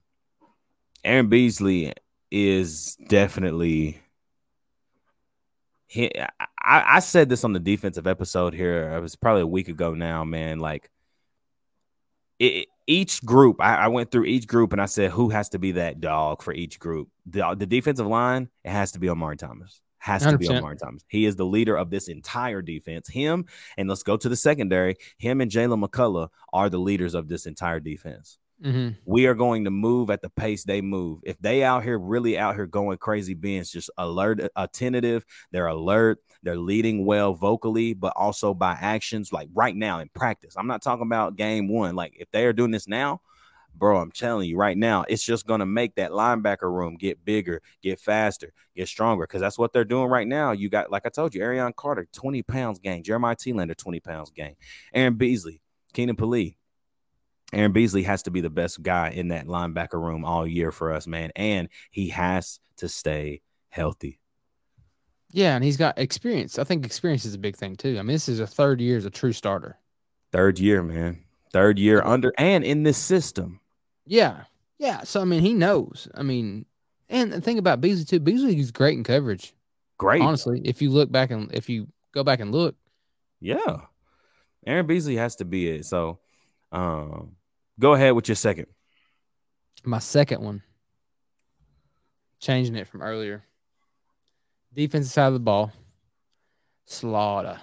Aaron 1.03 1.27
Beasley 1.27 1.91
is 2.31 2.95
definitely. 3.09 3.99
He, 5.91 6.09
I, 6.17 6.25
I 6.57 6.99
said 6.99 7.27
this 7.27 7.43
on 7.43 7.51
the 7.51 7.59
defensive 7.59 8.07
episode 8.07 8.53
here. 8.53 8.93
It 8.93 9.01
was 9.01 9.17
probably 9.17 9.41
a 9.41 9.47
week 9.47 9.67
ago 9.67 9.93
now, 9.93 10.23
man. 10.23 10.59
Like 10.59 10.89
it, 12.39 12.69
each 12.87 13.25
group, 13.25 13.57
I, 13.59 13.75
I 13.75 13.87
went 13.89 14.09
through 14.09 14.23
each 14.23 14.47
group 14.47 14.71
and 14.71 14.81
I 14.81 14.85
said, 14.85 15.11
who 15.11 15.31
has 15.31 15.49
to 15.49 15.59
be 15.59 15.73
that 15.73 15.99
dog 15.99 16.43
for 16.43 16.53
each 16.53 16.79
group? 16.79 17.09
The, 17.25 17.55
the 17.55 17.65
defensive 17.65 18.07
line, 18.07 18.47
it 18.63 18.71
has 18.71 18.93
to 18.93 18.99
be 18.99 19.09
Omari 19.09 19.35
Thomas. 19.35 19.81
Has 19.97 20.23
to 20.23 20.37
be 20.37 20.47
100%. 20.47 20.79
Thomas. 20.79 21.03
He 21.09 21.25
is 21.25 21.35
the 21.35 21.45
leader 21.45 21.75
of 21.75 21.89
this 21.89 22.07
entire 22.07 22.61
defense. 22.61 23.09
Him, 23.09 23.45
and 23.77 23.89
let's 23.89 24.03
go 24.03 24.15
to 24.15 24.29
the 24.29 24.37
secondary. 24.37 24.95
Him 25.17 25.41
and 25.41 25.51
Jalen 25.51 25.85
McCollough 25.85 26.29
are 26.53 26.69
the 26.69 26.79
leaders 26.79 27.15
of 27.15 27.27
this 27.27 27.45
entire 27.45 27.81
defense 27.81 28.39
hmm 28.61 28.89
we 29.05 29.25
are 29.25 29.33
going 29.33 29.65
to 29.65 29.71
move 29.71 30.09
at 30.09 30.21
the 30.21 30.29
pace 30.29 30.63
they 30.63 30.81
move. 30.81 31.19
If 31.23 31.37
they 31.39 31.63
out 31.63 31.83
here 31.83 31.97
really 31.97 32.37
out 32.37 32.55
here 32.55 32.67
going 32.67 32.97
crazy, 32.97 33.33
being 33.33 33.63
just 33.63 33.89
alert, 33.97 34.39
attentive, 34.55 35.25
they're 35.51 35.67
alert, 35.67 36.19
they're 36.43 36.55
leading 36.57 37.05
well 37.05 37.33
vocally, 37.33 37.93
but 37.93 38.13
also 38.15 38.53
by 38.53 38.77
actions. 38.79 39.33
Like 39.33 39.49
right 39.53 39.75
now 39.75 39.99
in 39.99 40.09
practice, 40.13 40.55
I'm 40.57 40.67
not 40.67 40.81
talking 40.81 41.05
about 41.05 41.35
game 41.35 41.67
one. 41.67 41.95
Like 41.95 42.15
if 42.19 42.29
they 42.31 42.45
are 42.45 42.53
doing 42.53 42.71
this 42.71 42.87
now, 42.87 43.21
bro, 43.75 43.97
I'm 43.97 44.11
telling 44.11 44.47
you 44.47 44.57
right 44.57 44.77
now, 44.77 45.03
it's 45.07 45.23
just 45.23 45.47
gonna 45.47 45.65
make 45.65 45.95
that 45.95 46.11
linebacker 46.11 46.71
room 46.71 46.95
get 46.97 47.25
bigger, 47.25 47.61
get 47.81 47.99
faster, 47.99 48.53
get 48.75 48.87
stronger. 48.87 49.25
Because 49.25 49.41
that's 49.41 49.57
what 49.57 49.73
they're 49.73 49.83
doing 49.83 50.09
right 50.09 50.27
now. 50.27 50.51
You 50.51 50.69
got, 50.69 50.91
like 50.91 51.05
I 51.05 51.09
told 51.09 51.33
you, 51.33 51.41
Arion 51.41 51.73
Carter, 51.75 52.07
20 52.13 52.43
pounds 52.43 52.79
gain, 52.79 53.03
Jeremiah 53.03 53.35
Telander, 53.35 53.75
20 53.75 53.99
pounds 53.99 54.31
gain, 54.31 54.55
Aaron 54.93 55.15
Beasley, 55.15 55.61
Keenan 55.93 56.15
Pili. 56.15 56.55
Aaron 57.53 57.71
Beasley 57.71 58.03
has 58.03 58.23
to 58.23 58.31
be 58.31 58.41
the 58.41 58.49
best 58.49 58.81
guy 58.81 59.09
in 59.09 59.29
that 59.29 59.47
linebacker 59.47 60.01
room 60.01 60.23
all 60.23 60.47
year 60.47 60.71
for 60.71 60.93
us, 60.93 61.05
man. 61.05 61.31
And 61.35 61.67
he 61.89 62.09
has 62.09 62.59
to 62.77 62.87
stay 62.87 63.41
healthy. 63.69 64.19
Yeah, 65.31 65.55
and 65.55 65.63
he's 65.63 65.77
got 65.77 65.97
experience. 65.97 66.59
I 66.59 66.63
think 66.63 66.85
experience 66.85 67.25
is 67.25 67.33
a 67.33 67.39
big 67.39 67.55
thing 67.55 67.75
too. 67.75 67.97
I 67.97 68.01
mean, 68.01 68.13
this 68.15 68.27
is 68.29 68.39
a 68.39 68.47
third 68.47 68.81
year 68.81 68.97
as 68.97 69.05
a 69.05 69.09
true 69.09 69.31
starter. 69.33 69.77
Third 70.31 70.59
year, 70.59 70.83
man. 70.83 71.23
Third 71.51 71.79
year 71.79 72.01
under 72.01 72.33
and 72.37 72.63
in 72.63 72.83
this 72.83 72.97
system. 72.97 73.59
Yeah, 74.05 74.43
yeah. 74.77 75.03
So 75.03 75.21
I 75.21 75.25
mean, 75.25 75.41
he 75.41 75.53
knows. 75.53 76.07
I 76.15 76.23
mean, 76.23 76.65
and 77.09 77.31
the 77.31 77.41
thing 77.41 77.57
about 77.57 77.81
Beasley 77.81 78.05
too, 78.05 78.19
Beasley 78.19 78.57
is 78.59 78.71
great 78.71 78.97
in 78.97 79.03
coverage. 79.03 79.53
Great. 79.97 80.21
Honestly, 80.21 80.61
if 80.65 80.81
you 80.81 80.89
look 80.89 81.11
back 81.11 81.31
and 81.31 81.53
if 81.53 81.69
you 81.69 81.87
go 82.13 82.23
back 82.23 82.39
and 82.39 82.51
look, 82.51 82.75
Yeah. 83.39 83.81
Aaron 84.65 84.85
Beasley 84.87 85.15
has 85.15 85.35
to 85.37 85.45
be 85.45 85.69
it. 85.69 85.85
So 85.85 86.19
um 86.71 87.35
go 87.81 87.93
ahead 87.93 88.13
with 88.13 88.29
your 88.29 88.35
second. 88.35 88.67
my 89.83 89.99
second 89.99 90.41
one, 90.41 90.61
changing 92.39 92.75
it 92.75 92.87
from 92.87 93.01
earlier, 93.01 93.43
defensive 94.73 95.11
side 95.11 95.27
of 95.27 95.33
the 95.33 95.39
ball, 95.39 95.73
Slaughter. 96.85 97.59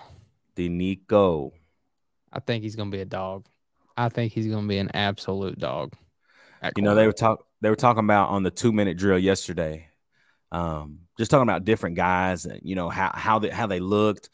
Doneiko. 0.56 1.52
I 2.32 2.40
think 2.40 2.64
he's 2.64 2.76
gonna 2.76 2.90
be 2.90 3.00
a 3.00 3.06
dog. 3.06 3.46
I 3.96 4.08
think 4.08 4.32
he's 4.32 4.48
gonna 4.48 4.66
be 4.66 4.78
an 4.78 4.90
absolute 4.92 5.58
dog. 5.58 5.94
You 6.76 6.82
know, 6.82 6.94
they 6.96 7.06
were 7.06 7.12
talk 7.12 7.46
they 7.60 7.70
were 7.70 7.76
talking 7.76 8.04
about 8.04 8.30
on 8.30 8.42
the 8.42 8.50
two 8.50 8.72
minute 8.72 8.98
drill 8.98 9.18
yesterday. 9.18 9.88
Um, 10.50 11.00
just 11.16 11.30
talking 11.30 11.42
about 11.42 11.64
different 11.64 11.96
guys 11.96 12.44
and 12.44 12.60
you 12.64 12.74
know 12.74 12.88
how 12.88 13.12
how 13.14 13.38
they 13.38 13.50
how 13.50 13.66
they 13.66 13.80
looked 13.80 14.30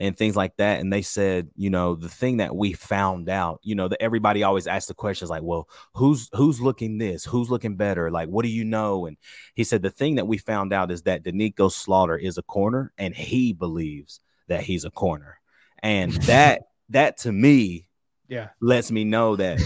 and 0.00 0.16
things 0.16 0.34
like 0.34 0.56
that. 0.56 0.80
And 0.80 0.90
they 0.90 1.02
said, 1.02 1.50
you 1.54 1.68
know, 1.68 1.94
the 1.94 2.08
thing 2.08 2.38
that 2.38 2.56
we 2.56 2.72
found 2.72 3.28
out, 3.28 3.60
you 3.62 3.74
know, 3.74 3.86
that 3.86 4.02
everybody 4.02 4.42
always 4.42 4.66
asks 4.66 4.88
the 4.88 4.94
questions 4.94 5.30
like, 5.30 5.42
well, 5.42 5.68
who's 5.94 6.30
who's 6.32 6.60
looking 6.60 6.96
this, 6.96 7.26
who's 7.26 7.50
looking 7.50 7.76
better? 7.76 8.10
Like, 8.10 8.28
what 8.28 8.44
do 8.44 8.48
you 8.48 8.64
know? 8.64 9.04
And 9.04 9.18
he 9.54 9.62
said 9.62 9.82
the 9.82 9.90
thing 9.90 10.14
that 10.14 10.26
we 10.26 10.38
found 10.38 10.72
out 10.72 10.90
is 10.90 11.02
that 11.02 11.22
Doneiko 11.22 11.70
Slaughter 11.70 12.16
is 12.16 12.38
a 12.38 12.42
corner, 12.42 12.92
and 12.96 13.14
he 13.14 13.52
believes 13.52 14.20
that 14.48 14.62
he's 14.62 14.86
a 14.86 14.90
corner. 14.90 15.38
And 15.82 16.12
that 16.22 16.62
that 16.88 17.18
to 17.18 17.30
me 17.30 17.86
yeah. 18.26 18.48
lets 18.60 18.90
me 18.90 19.04
know 19.04 19.36
that 19.36 19.60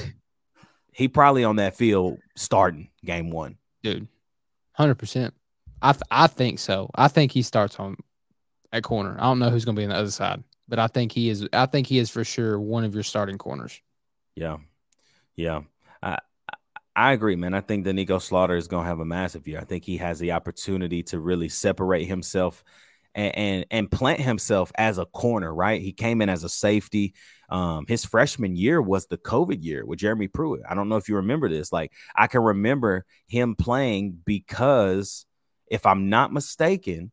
he 0.92 1.06
probably 1.06 1.44
on 1.44 1.56
that 1.56 1.76
field 1.76 2.18
starting 2.34 2.90
game 3.04 3.30
one. 3.30 3.56
Dude, 3.84 4.08
hundred 4.72 4.96
percent. 4.96 5.32
I 5.80 5.92
th- 5.92 6.02
I 6.10 6.26
think 6.26 6.58
so. 6.58 6.90
I 6.96 7.06
think 7.06 7.30
he 7.30 7.42
starts 7.42 7.78
on 7.78 7.96
at 8.74 8.82
corner. 8.82 9.16
I 9.18 9.22
don't 9.22 9.38
know 9.38 9.50
who's 9.50 9.64
going 9.64 9.76
to 9.76 9.80
be 9.80 9.84
on 9.84 9.90
the 9.90 9.96
other 9.96 10.10
side, 10.10 10.42
but 10.68 10.78
I 10.78 10.88
think 10.88 11.12
he 11.12 11.30
is. 11.30 11.48
I 11.52 11.66
think 11.66 11.86
he 11.86 11.98
is 11.98 12.10
for 12.10 12.24
sure 12.24 12.60
one 12.60 12.84
of 12.84 12.92
your 12.92 13.04
starting 13.04 13.38
corners. 13.38 13.80
Yeah, 14.34 14.58
yeah. 15.36 15.62
I 16.02 16.18
I 16.94 17.12
agree, 17.12 17.36
man. 17.36 17.54
I 17.54 17.60
think 17.60 17.84
that 17.84 17.94
Nico 17.94 18.18
Slaughter 18.18 18.56
is 18.56 18.68
going 18.68 18.82
to 18.84 18.88
have 18.88 19.00
a 19.00 19.04
massive 19.04 19.46
year. 19.46 19.60
I 19.60 19.64
think 19.64 19.84
he 19.84 19.96
has 19.98 20.18
the 20.18 20.32
opportunity 20.32 21.04
to 21.04 21.20
really 21.20 21.48
separate 21.48 22.04
himself 22.04 22.64
and, 23.14 23.36
and, 23.36 23.66
and 23.70 23.90
plant 23.90 24.20
himself 24.20 24.72
as 24.76 24.98
a 24.98 25.06
corner. 25.06 25.54
Right? 25.54 25.80
He 25.80 25.92
came 25.92 26.20
in 26.20 26.28
as 26.28 26.42
a 26.42 26.48
safety. 26.48 27.14
Um, 27.48 27.84
his 27.86 28.04
freshman 28.04 28.56
year 28.56 28.82
was 28.82 29.06
the 29.06 29.18
COVID 29.18 29.62
year 29.62 29.86
with 29.86 30.00
Jeremy 30.00 30.26
Pruitt. 30.26 30.62
I 30.68 30.74
don't 30.74 30.88
know 30.88 30.96
if 30.96 31.08
you 31.08 31.16
remember 31.16 31.48
this. 31.48 31.72
Like 31.72 31.92
I 32.16 32.26
can 32.26 32.42
remember 32.42 33.04
him 33.28 33.54
playing 33.54 34.18
because, 34.24 35.26
if 35.70 35.86
I'm 35.86 36.10
not 36.10 36.32
mistaken, 36.32 37.12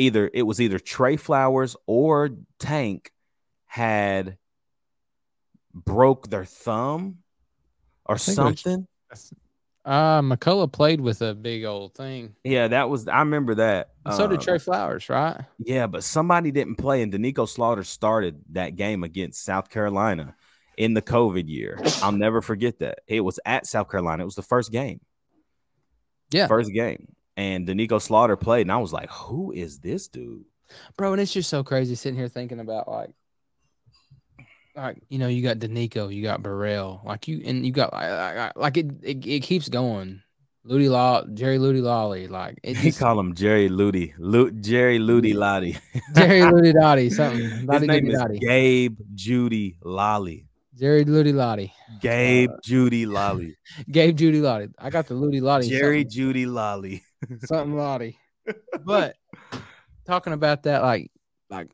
either 0.00 0.30
it 0.32 0.42
was 0.42 0.60
either 0.60 0.78
Trey 0.78 1.16
Flowers 1.16 1.76
or 1.86 2.30
Tank 2.58 3.12
had 3.66 4.36
broke 5.72 6.28
their 6.28 6.44
thumb 6.44 7.18
or 8.06 8.18
something. 8.18 8.86
uh 9.84 10.20
McCollough 10.20 10.72
played 10.72 11.00
with 11.00 11.22
a 11.22 11.34
big 11.34 11.64
old 11.64 11.94
thing. 11.94 12.34
Yeah, 12.42 12.68
that 12.68 12.88
was 12.88 13.06
I 13.06 13.20
remember 13.20 13.56
that. 13.56 13.90
so 14.10 14.26
did 14.26 14.38
um, 14.38 14.44
Trey 14.44 14.58
Flowers, 14.58 15.08
right? 15.08 15.44
Yeah, 15.58 15.86
but 15.86 16.02
somebody 16.02 16.50
didn't 16.50 16.76
play, 16.76 17.02
and 17.02 17.12
Doneiko 17.12 17.48
Slaughter 17.48 17.84
started 17.84 18.40
that 18.52 18.76
game 18.76 19.04
against 19.04 19.44
South 19.44 19.68
Carolina 19.68 20.34
in 20.76 20.94
the 20.94 21.02
COVID 21.02 21.48
year. 21.48 21.78
I'll 22.02 22.12
never 22.12 22.40
forget 22.40 22.78
that. 22.78 23.00
It 23.06 23.20
was 23.20 23.38
at 23.44 23.66
South 23.66 23.90
Carolina. 23.90 24.22
It 24.22 24.26
was 24.26 24.34
the 24.34 24.42
first 24.42 24.72
game. 24.72 25.00
Yeah. 26.30 26.46
First 26.46 26.72
game 26.72 27.08
and 27.40 27.66
Doneiko 27.66 28.00
Slaughter 28.00 28.36
played, 28.36 28.62
and 28.62 28.72
I 28.72 28.76
was 28.76 28.92
like, 28.92 29.10
"Who 29.10 29.50
is 29.52 29.78
this 29.78 30.08
dude, 30.08 30.44
bro?" 30.96 31.12
And 31.12 31.22
it's 31.22 31.32
just 31.32 31.48
so 31.48 31.64
crazy 31.64 31.94
sitting 31.94 32.18
here 32.18 32.28
thinking 32.28 32.60
about 32.60 32.86
like, 32.86 33.10
like 34.76 34.98
you 35.08 35.18
know, 35.18 35.28
you 35.28 35.42
got 35.42 35.58
Doneiko, 35.58 36.14
you 36.14 36.22
got 36.22 36.42
Burrell, 36.42 37.00
like 37.04 37.28
you, 37.28 37.40
and 37.44 37.64
you 37.64 37.72
got 37.72 37.94
like, 37.94 38.56
like 38.56 38.76
it, 38.76 38.90
it, 39.02 39.26
it 39.26 39.40
keeps 39.40 39.68
going. 39.70 40.22
Ludi 40.62 40.90
Law, 40.90 41.24
Jerry 41.32 41.58
Ludi 41.58 41.80
Lolly, 41.80 42.28
like 42.28 42.60
it 42.62 42.74
just, 42.74 42.84
he 42.84 42.92
call 42.92 43.18
him 43.18 43.34
Jerry 43.34 43.70
Ludi, 43.70 44.12
Lu, 44.18 44.50
Jerry 44.50 44.98
Ludi 44.98 45.32
Lottie, 45.32 45.78
Jerry 46.14 46.44
Ludi 46.44 46.72
Lottie, 46.78 47.08
something. 47.08 47.40
His 47.40 47.82
name 47.82 48.10
is 48.10 48.22
Gabe 48.38 48.98
Judy 49.14 49.78
Lolly. 49.82 50.46
Jerry 50.78 51.04
Ludi 51.04 51.32
Lottie. 51.32 51.72
Gabe 52.00 52.50
uh, 52.50 52.56
Judy 52.62 53.06
Lolly. 53.06 53.56
Gabe 53.90 54.16
Judy 54.16 54.40
Lolly. 54.40 54.68
I 54.78 54.90
got 54.90 55.06
the 55.06 55.14
Ludi 55.14 55.40
Lottie. 55.40 55.68
Jerry 55.68 56.02
something. 56.02 56.10
Judy 56.10 56.46
Lolly. 56.46 57.02
Something 57.44 57.76
Lottie. 57.76 58.18
But 58.84 59.16
talking 60.06 60.32
about 60.32 60.64
that, 60.64 60.82
like, 60.82 61.10
like, 61.48 61.70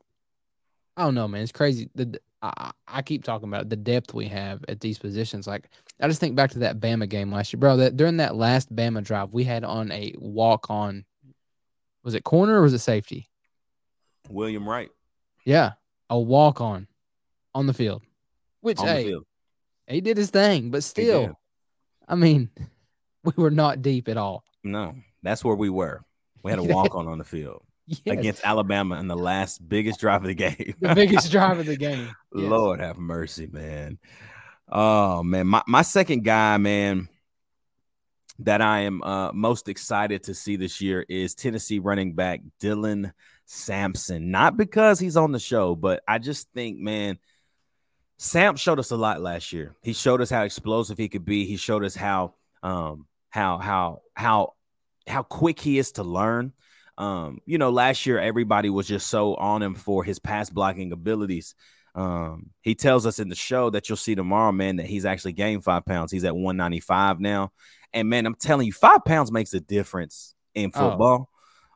I 0.95 1.03
don't 1.03 1.15
know, 1.15 1.27
man. 1.27 1.41
It's 1.41 1.51
crazy. 1.51 1.89
The 1.95 2.19
I, 2.41 2.71
I 2.87 3.01
keep 3.01 3.23
talking 3.23 3.47
about 3.47 3.63
it, 3.63 3.69
the 3.69 3.75
depth 3.75 4.13
we 4.13 4.27
have 4.27 4.63
at 4.67 4.79
these 4.79 4.99
positions. 4.99 5.47
Like, 5.47 5.69
I 5.99 6.07
just 6.07 6.19
think 6.19 6.35
back 6.35 6.51
to 6.51 6.59
that 6.59 6.79
Bama 6.79 7.09
game 7.09 7.31
last 7.31 7.51
year, 7.51 7.59
bro. 7.59 7.77
That 7.77 7.97
during 7.97 8.17
that 8.17 8.35
last 8.35 8.73
Bama 8.75 9.03
drive, 9.03 9.33
we 9.33 9.43
had 9.43 9.63
on 9.63 9.91
a 9.91 10.13
walk 10.17 10.69
on. 10.69 11.05
Was 12.03 12.13
it 12.13 12.23
corner 12.23 12.59
or 12.59 12.61
was 12.61 12.73
it 12.73 12.79
safety? 12.79 13.29
William 14.29 14.67
Wright. 14.67 14.89
Yeah, 15.45 15.73
a 16.09 16.19
walk 16.19 16.61
on 16.61 16.87
on 17.55 17.67
the 17.67 17.73
field. 17.73 18.03
Which 18.61 18.79
on 18.79 18.87
hey, 18.87 19.15
he 19.87 20.01
did 20.01 20.17
his 20.17 20.29
thing, 20.29 20.69
but 20.69 20.83
still, 20.83 21.39
I 22.07 22.15
mean, 22.15 22.49
we 23.23 23.33
were 23.35 23.51
not 23.51 23.81
deep 23.81 24.07
at 24.07 24.17
all. 24.17 24.43
No, 24.63 24.95
that's 25.27 25.43
where 25.43 25.55
we 25.55 25.69
were. 25.69 26.03
We 26.43 26.51
had 26.51 26.59
a 26.59 26.63
walk 26.63 26.95
on 26.95 27.07
on 27.07 27.17
the 27.17 27.23
field 27.23 27.63
yes. 27.87 28.01
against 28.05 28.45
Alabama 28.45 28.99
in 28.99 29.07
the 29.07 29.17
last 29.17 29.67
biggest 29.67 29.99
drive 29.99 30.21
of 30.21 30.27
the 30.27 30.35
game. 30.35 30.75
the 30.79 30.95
biggest 30.95 31.31
drive 31.31 31.59
of 31.59 31.65
the 31.65 31.77
game. 31.77 32.09
Yes. 32.33 32.49
Lord 32.49 32.79
have 32.79 32.97
mercy, 32.97 33.47
man. 33.47 33.97
Oh 34.69 35.23
man, 35.23 35.47
my, 35.47 35.63
my 35.67 35.81
second 35.81 36.23
guy, 36.23 36.57
man, 36.57 37.09
that 38.39 38.61
I 38.61 38.81
am 38.81 39.01
uh, 39.01 39.31
most 39.33 39.69
excited 39.69 40.23
to 40.23 40.33
see 40.33 40.55
this 40.55 40.81
year 40.81 41.05
is 41.07 41.35
Tennessee 41.35 41.79
running 41.79 42.13
back 42.13 42.41
Dylan 42.61 43.11
Sampson. 43.45 44.31
Not 44.31 44.57
because 44.57 44.99
he's 44.99 45.17
on 45.17 45.31
the 45.31 45.39
show, 45.39 45.75
but 45.75 46.03
I 46.07 46.19
just 46.19 46.49
think, 46.53 46.79
man, 46.79 47.17
Sam 48.17 48.55
showed 48.55 48.79
us 48.79 48.91
a 48.91 48.97
lot 48.97 49.21
last 49.21 49.53
year. 49.53 49.75
He 49.81 49.93
showed 49.93 50.21
us 50.21 50.29
how 50.29 50.43
explosive 50.43 50.97
he 50.97 51.07
could 51.07 51.25
be. 51.25 51.45
He 51.45 51.57
showed 51.57 51.83
us 51.83 51.95
how 51.95 52.33
um 52.63 53.05
how 53.29 53.57
how 53.59 54.01
how 54.15 54.53
how 55.07 55.23
quick 55.23 55.59
he 55.59 55.77
is 55.77 55.93
to 55.93 56.03
learn. 56.03 56.53
Um, 56.97 57.39
you 57.45 57.57
know, 57.57 57.69
last 57.69 58.05
year 58.05 58.19
everybody 58.19 58.69
was 58.69 58.87
just 58.87 59.07
so 59.07 59.35
on 59.35 59.61
him 59.61 59.75
for 59.75 60.03
his 60.03 60.19
pass 60.19 60.49
blocking 60.49 60.91
abilities. 60.91 61.55
Um, 61.95 62.51
he 62.61 62.75
tells 62.75 63.05
us 63.05 63.19
in 63.19 63.29
the 63.29 63.35
show 63.35 63.69
that 63.71 63.89
you'll 63.89 63.97
see 63.97 64.15
tomorrow, 64.15 64.51
man, 64.51 64.77
that 64.77 64.85
he's 64.85 65.05
actually 65.05 65.33
gained 65.33 65.63
five 65.63 65.85
pounds. 65.85 66.11
He's 66.11 66.23
at 66.23 66.35
195 66.35 67.19
now. 67.19 67.51
And 67.93 68.09
man, 68.09 68.25
I'm 68.25 68.35
telling 68.35 68.67
you, 68.67 68.73
five 68.73 69.05
pounds 69.05 69.31
makes 69.31 69.53
a 69.53 69.59
difference 69.59 70.35
in 70.53 70.71
oh. 70.73 70.89
football. 70.89 71.29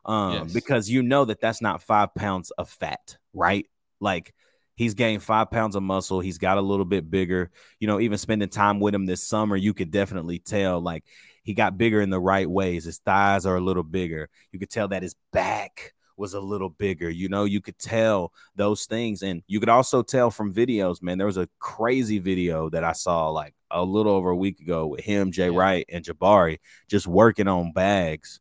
Oh. 0.04 0.12
Um, 0.12 0.32
yes. 0.32 0.52
because 0.52 0.90
you 0.90 1.02
know 1.02 1.24
that 1.24 1.40
that's 1.40 1.62
not 1.62 1.82
five 1.82 2.12
pounds 2.14 2.50
of 2.52 2.68
fat, 2.68 3.16
right? 3.32 3.66
Like 4.00 4.34
He's 4.74 4.94
gained 4.94 5.22
five 5.22 5.50
pounds 5.50 5.76
of 5.76 5.82
muscle. 5.82 6.20
He's 6.20 6.38
got 6.38 6.58
a 6.58 6.62
little 6.62 6.84
bit 6.84 7.10
bigger. 7.10 7.50
You 7.78 7.86
know, 7.86 8.00
even 8.00 8.18
spending 8.18 8.48
time 8.48 8.80
with 8.80 8.94
him 8.94 9.06
this 9.06 9.22
summer, 9.22 9.54
you 9.54 9.74
could 9.74 9.90
definitely 9.90 10.38
tell 10.38 10.80
like 10.80 11.04
he 11.42 11.54
got 11.54 11.78
bigger 11.78 12.00
in 12.00 12.10
the 12.10 12.20
right 12.20 12.48
ways. 12.48 12.84
His 12.84 12.98
thighs 12.98 13.46
are 13.46 13.56
a 13.56 13.60
little 13.60 13.82
bigger. 13.82 14.28
You 14.52 14.58
could 14.58 14.70
tell 14.70 14.88
that 14.88 15.02
his 15.02 15.16
back 15.32 15.94
was 16.16 16.34
a 16.34 16.40
little 16.40 16.68
bigger. 16.68 17.10
You 17.10 17.28
know, 17.28 17.44
you 17.44 17.60
could 17.60 17.78
tell 17.78 18.32
those 18.54 18.86
things. 18.86 19.22
And 19.22 19.42
you 19.46 19.60
could 19.60 19.68
also 19.68 20.02
tell 20.02 20.30
from 20.30 20.54
videos, 20.54 21.02
man. 21.02 21.18
There 21.18 21.26
was 21.26 21.38
a 21.38 21.48
crazy 21.58 22.18
video 22.18 22.68
that 22.70 22.84
I 22.84 22.92
saw 22.92 23.28
like 23.30 23.54
a 23.70 23.82
little 23.84 24.12
over 24.12 24.30
a 24.30 24.36
week 24.36 24.60
ago 24.60 24.86
with 24.86 25.00
him, 25.00 25.32
Jay. 25.32 25.50
Wright, 25.50 25.86
and 25.88 26.04
Jabari 26.04 26.58
just 26.88 27.06
working 27.06 27.48
on 27.48 27.72
bags 27.72 28.40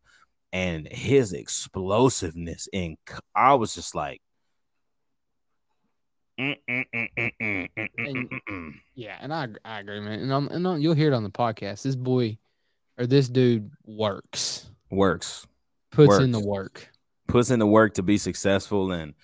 and 0.54 0.88
his 0.88 1.34
explosiveness. 1.34 2.68
And 2.74 2.98
I 3.36 3.56
was 3.56 3.74
just 3.74 3.96
like, 3.96 4.22
and, 6.38 6.56
yeah, 8.96 9.18
and 9.22 9.34
I 9.34 9.48
I 9.64 9.80
agree, 9.80 10.00
man. 10.00 10.20
And, 10.20 10.34
on, 10.34 10.48
and 10.48 10.66
on, 10.68 10.82
you'll 10.82 10.96
hear 10.96 11.12
it 11.12 11.16
on 11.16 11.24
the 11.24 11.30
podcast. 11.30 11.84
This 11.84 11.96
boy 11.96 12.38
or 13.02 13.08
this 13.08 13.28
dude 13.28 13.72
works, 13.84 14.70
works, 14.92 15.48
puts 15.92 16.10
works. 16.10 16.24
in 16.24 16.32
the 16.32 16.40
work, 16.40 16.92
puts 17.28 17.50
in 17.50 17.58
the 17.58 17.66
work 17.66 17.96
to 17.96 18.04
be 18.04 18.20
successful. 18.20 18.92
And 18.92 19.16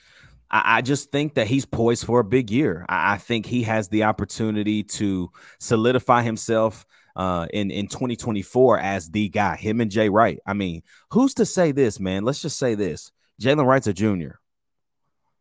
I, 0.49 0.77
I 0.77 0.81
just 0.81 1.11
think 1.11 1.35
that 1.35 1.45
he's 1.45 1.65
poised 1.65 2.03
for 2.03 2.19
a 2.19 2.23
big 2.23 2.49
year. 2.49 2.85
I, 2.89 3.13
I 3.13 3.17
think 3.17 3.45
he 3.45 3.63
has 3.63 3.87
the 3.87 4.05
opportunity 4.05 4.83
to 4.83 5.31
solidify 5.59 6.23
himself. 6.23 6.85
Uh, 7.15 7.47
in 7.51 7.71
in 7.71 7.87
2024 7.87 8.79
as 8.79 9.09
the 9.09 9.27
guy, 9.27 9.55
him 9.55 9.81
and 9.81 9.89
Jay 9.89 10.07
Wright. 10.07 10.37
I 10.45 10.53
mean, 10.53 10.83
who's 11.09 11.33
to 11.35 11.47
say 11.47 11.71
this, 11.71 11.99
man? 11.99 12.23
Let's 12.23 12.43
just 12.43 12.59
say 12.59 12.75
this: 12.75 13.11
Jaylen 13.41 13.65
Wright's 13.65 13.87
a 13.87 13.93
junior. 13.93 14.39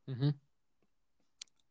Mm-hmm 0.09 0.31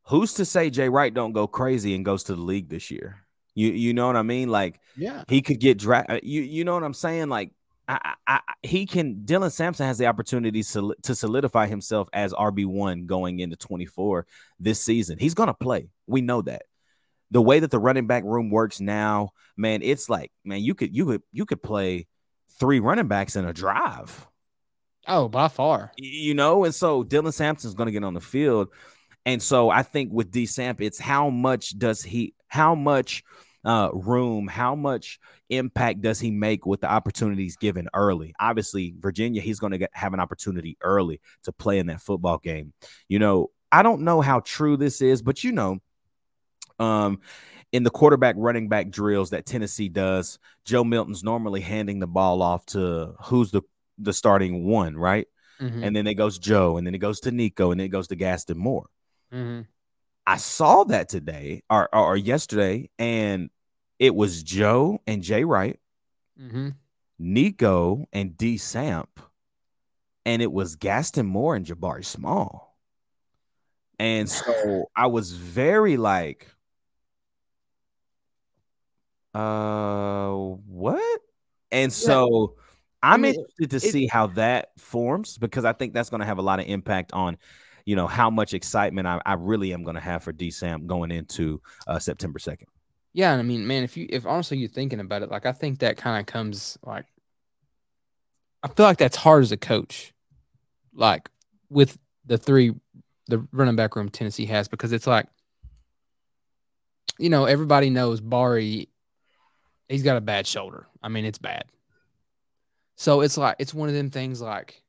who's 0.05 0.33
to 0.35 0.45
say 0.45 0.69
Jay 0.69 0.89
Wright 0.89 1.13
don't 1.13 1.33
go 1.33 1.47
crazy 1.47 1.95
and 1.95 2.05
goes 2.05 2.23
to 2.25 2.35
the 2.35 2.41
league 2.41 2.69
this 2.69 2.91
year? 2.91 3.24
You 3.55 3.69
you 3.69 3.93
know 3.93 4.07
what 4.07 4.15
I 4.15 4.21
mean? 4.21 4.49
Like, 4.49 4.79
yeah, 4.95 5.23
he 5.27 5.41
could 5.41 5.59
get 5.59 5.79
drafted. 5.79 6.17
Uh, 6.17 6.19
you 6.21 6.41
you 6.41 6.63
know 6.63 6.73
what 6.73 6.83
I'm 6.83 6.93
saying? 6.93 7.29
Like, 7.29 7.51
I, 7.87 8.13
I, 8.27 8.39
he 8.61 8.85
can. 8.85 9.23
Dylan 9.25 9.51
Sampson 9.51 9.85
has 9.87 9.97
the 9.97 10.07
opportunity 10.07 10.61
to, 10.61 10.93
to 11.03 11.15
solidify 11.15 11.67
himself 11.67 12.09
as 12.13 12.33
RB 12.33 12.65
one 12.65 13.05
going 13.05 13.39
into 13.39 13.55
24 13.55 14.25
this 14.59 14.81
season. 14.81 15.17
He's 15.17 15.33
gonna 15.33 15.53
play. 15.53 15.89
We 16.05 16.21
know 16.21 16.41
that. 16.43 16.63
The 17.31 17.41
way 17.41 17.59
that 17.59 17.71
the 17.71 17.79
running 17.79 18.07
back 18.07 18.23
room 18.23 18.49
works 18.49 18.79
now, 18.79 19.29
man, 19.57 19.81
it's 19.81 20.09
like, 20.09 20.31
man, 20.43 20.61
you 20.61 20.75
could 20.75 20.95
you 20.95 21.05
could 21.05 21.21
you 21.31 21.45
could 21.45 21.63
play 21.63 22.07
three 22.59 22.79
running 22.79 23.07
backs 23.07 23.35
in 23.35 23.45
a 23.45 23.53
drive. 23.53 24.27
Oh, 25.07 25.27
by 25.27 25.47
far. 25.47 25.91
You 25.97 26.33
know, 26.33 26.63
and 26.65 26.73
so 26.73 27.03
Dylan 27.03 27.33
Sampson's 27.33 27.75
going 27.75 27.85
to 27.87 27.91
get 27.91 28.03
on 28.03 28.13
the 28.13 28.21
field. 28.21 28.69
And 29.25 29.41
so 29.41 29.69
I 29.69 29.83
think 29.83 30.11
with 30.11 30.31
D 30.31 30.45
Samp, 30.45 30.81
it's 30.81 30.99
how 30.99 31.29
much 31.29 31.77
does 31.77 32.01
he, 32.01 32.33
how 32.47 32.75
much 32.75 33.23
uh, 33.65 33.89
room, 33.93 34.47
how 34.47 34.75
much 34.75 35.19
impact 35.49 36.01
does 36.01 36.19
he 36.19 36.31
make 36.31 36.65
with 36.65 36.81
the 36.81 36.89
opportunities 36.89 37.57
given 37.57 37.89
early? 37.93 38.33
Obviously, 38.39 38.93
Virginia, 38.99 39.41
he's 39.41 39.59
going 39.59 39.77
to 39.77 39.89
have 39.91 40.13
an 40.13 40.19
opportunity 40.19 40.77
early 40.81 41.19
to 41.43 41.51
play 41.51 41.79
in 41.79 41.87
that 41.87 42.01
football 42.01 42.37
game. 42.37 42.73
You 43.09 43.19
know, 43.19 43.49
I 43.71 43.83
don't 43.83 44.01
know 44.01 44.21
how 44.21 44.39
true 44.41 44.77
this 44.77 45.01
is, 45.01 45.21
but 45.21 45.43
you 45.43 45.51
know, 45.51 45.79
um, 46.79 47.19
in 47.71 47.83
the 47.83 47.89
quarterback 47.89 48.35
running 48.37 48.69
back 48.69 48.89
drills 48.89 49.31
that 49.31 49.45
Tennessee 49.45 49.89
does, 49.89 50.37
Joe 50.63 50.83
Milton's 50.83 51.23
normally 51.23 51.61
handing 51.61 51.99
the 51.99 52.07
ball 52.07 52.41
off 52.41 52.65
to 52.67 53.15
who's 53.23 53.51
the 53.51 53.63
the 53.97 54.13
starting 54.13 54.65
one, 54.65 54.95
right? 54.95 55.27
Mm-hmm. 55.59 55.83
And 55.83 55.95
then 55.95 56.05
it 56.05 56.15
goes 56.15 56.37
Joe, 56.37 56.77
and 56.77 56.85
then 56.85 56.93
it 56.93 56.99
goes 56.99 57.21
to 57.21 57.31
Nico, 57.31 57.71
and 57.71 57.79
then 57.79 57.85
it 57.85 57.89
goes 57.89 58.09
to 58.09 58.15
Gaston 58.15 58.57
Moore. 58.57 58.87
Mm-hmm. 59.33 59.61
I 60.27 60.37
saw 60.37 60.83
that 60.85 61.07
today 61.07 61.61
or, 61.69 61.93
or 61.93 62.17
yesterday, 62.17 62.89
and 62.97 63.49
it 63.99 64.13
was 64.15 64.43
Joe 64.43 64.99
and 65.07 65.21
Jay 65.23 65.43
Wright, 65.43 65.79
Mm-hmm. 66.41 66.69
Nico 67.17 68.05
and 68.11 68.35
D 68.37 68.57
Samp, 68.57 69.21
and 70.25 70.41
it 70.41 70.51
was 70.51 70.75
Gaston 70.75 71.25
Moore 71.25 71.55
and 71.55 71.65
Jabari 71.65 72.03
Small. 72.03 72.75
And 73.97 74.29
so 74.29 74.89
I 74.95 75.07
was 75.07 75.31
very 75.31 75.95
like, 75.95 76.49
uh, 79.33 80.31
what? 80.31 81.21
And 81.71 81.91
so 81.91 82.55
I'm 83.03 83.21
mean, 83.21 83.35
interested 83.35 83.69
to 83.71 83.77
it- 83.77 83.91
see 83.91 84.07
how 84.07 84.27
that 84.27 84.69
forms 84.77 85.37
because 85.37 85.65
I 85.65 85.73
think 85.73 85.93
that's 85.93 86.09
going 86.09 86.19
to 86.21 86.25
have 86.25 86.37
a 86.37 86.41
lot 86.43 86.59
of 86.59 86.67
impact 86.67 87.13
on, 87.13 87.37
you 87.85 87.95
know, 87.95 88.07
how 88.07 88.29
much 88.29 88.53
excitement 88.53 89.07
I, 89.07 89.21
I 89.25 89.33
really 89.33 89.73
am 89.73 89.83
going 89.83 89.95
to 89.95 90.01
have 90.01 90.23
for 90.23 90.31
D 90.31 90.51
Samp 90.51 90.85
going 90.85 91.11
into 91.11 91.61
uh, 91.87 91.99
September 91.99 92.39
2nd. 92.39 92.65
Yeah, 93.15 93.31
and 93.31 93.39
I 93.39 93.43
mean, 93.43 93.65
man, 93.65 93.85
if 93.85 93.95
you 93.95 94.07
if 94.09 94.25
honestly 94.25 94.57
you're 94.57 94.67
thinking 94.67 94.99
about 94.99 95.21
it, 95.21 95.31
like 95.31 95.45
I 95.45 95.53
think 95.53 95.79
that 95.79 95.95
kind 95.95 96.19
of 96.19 96.25
comes 96.25 96.77
like 96.83 97.05
I 98.61 98.67
feel 98.67 98.85
like 98.85 98.97
that's 98.97 99.15
hard 99.15 99.41
as 99.41 99.53
a 99.53 99.57
coach, 99.57 100.13
like 100.93 101.29
with 101.69 101.97
the 102.25 102.37
three 102.37 102.75
the 103.27 103.47
running 103.53 103.77
back 103.77 103.95
room 103.95 104.09
Tennessee 104.09 104.45
has 104.47 104.67
because 104.67 104.91
it's 104.91 105.07
like 105.07 105.27
you 107.17 107.29
know 107.29 107.45
everybody 107.45 107.89
knows 107.89 108.19
Bari 108.19 108.89
he's 109.87 110.03
got 110.03 110.17
a 110.17 110.21
bad 110.21 110.45
shoulder. 110.45 110.85
I 111.01 111.07
mean, 111.07 111.23
it's 111.23 111.37
bad. 111.37 111.63
So 112.97 113.21
it's 113.21 113.37
like 113.37 113.55
it's 113.59 113.73
one 113.73 113.87
of 113.87 113.95
them 113.95 114.09
things 114.09 114.41
like 114.41 114.83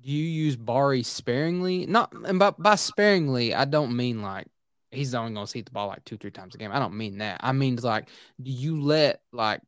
do 0.00 0.10
you 0.10 0.24
use 0.24 0.56
Bari 0.56 1.04
sparingly? 1.04 1.86
Not 1.86 2.12
and 2.26 2.40
by, 2.40 2.50
by 2.50 2.74
sparingly, 2.74 3.54
I 3.54 3.64
don't 3.64 3.96
mean 3.96 4.22
like 4.22 4.48
he's 4.92 5.14
only 5.14 5.32
gonna 5.32 5.46
see 5.46 5.62
the 5.62 5.70
ball 5.70 5.88
like 5.88 6.04
two, 6.04 6.16
three 6.16 6.30
times 6.30 6.54
a 6.54 6.58
game. 6.58 6.72
I 6.72 6.78
don't 6.78 6.96
mean 6.96 7.18
that. 7.18 7.40
I 7.40 7.52
mean 7.52 7.76
like 7.76 8.08
do 8.42 8.50
you 8.50 8.80
let 8.80 9.22
like 9.32 9.60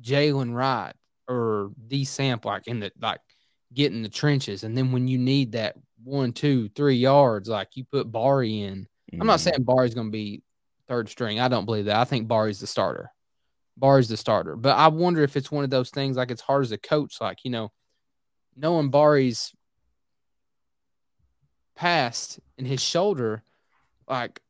Jaylen 0.00 0.54
Wright 0.54 0.94
or 1.28 1.70
D 1.88 2.04
Samp 2.04 2.44
like 2.44 2.66
in 2.66 2.80
the 2.80 2.92
like 3.00 3.20
get 3.72 3.92
in 3.92 4.02
the 4.02 4.08
trenches 4.08 4.64
and 4.64 4.76
then 4.76 4.92
when 4.92 5.08
you 5.08 5.18
need 5.18 5.52
that 5.52 5.76
one, 6.04 6.32
two, 6.32 6.68
three 6.70 6.96
yards, 6.96 7.48
like 7.48 7.76
you 7.76 7.84
put 7.84 8.10
Bari 8.10 8.62
in. 8.62 8.86
I'm 9.20 9.26
not 9.26 9.38
Mhm. 9.38 9.42
saying 9.42 9.62
Bari's 9.62 9.94
gonna 9.94 10.10
be 10.10 10.42
third 10.88 11.08
string. 11.08 11.38
I 11.40 11.48
don't 11.48 11.64
believe 11.64 11.84
that. 11.86 11.96
I 11.96 12.04
think 12.04 12.28
Bari's 12.28 12.60
the 12.60 12.66
starter. 12.66 13.10
Bari's 13.76 14.08
the 14.08 14.16
starter. 14.16 14.56
But 14.56 14.76
I 14.76 14.88
wonder 14.88 15.22
if 15.22 15.36
it's 15.36 15.50
one 15.50 15.64
of 15.64 15.70
those 15.70 15.90
things 15.90 16.16
like 16.16 16.30
it's 16.30 16.42
hard 16.42 16.64
as 16.64 16.72
a 16.72 16.78
coach, 16.78 17.20
like, 17.20 17.44
you 17.44 17.50
know, 17.50 17.72
knowing 18.56 18.90
Bari's 18.90 19.54
past 21.74 22.40
and 22.58 22.66
his 22.66 22.82
shoulder, 22.82 23.42
like 24.08 24.40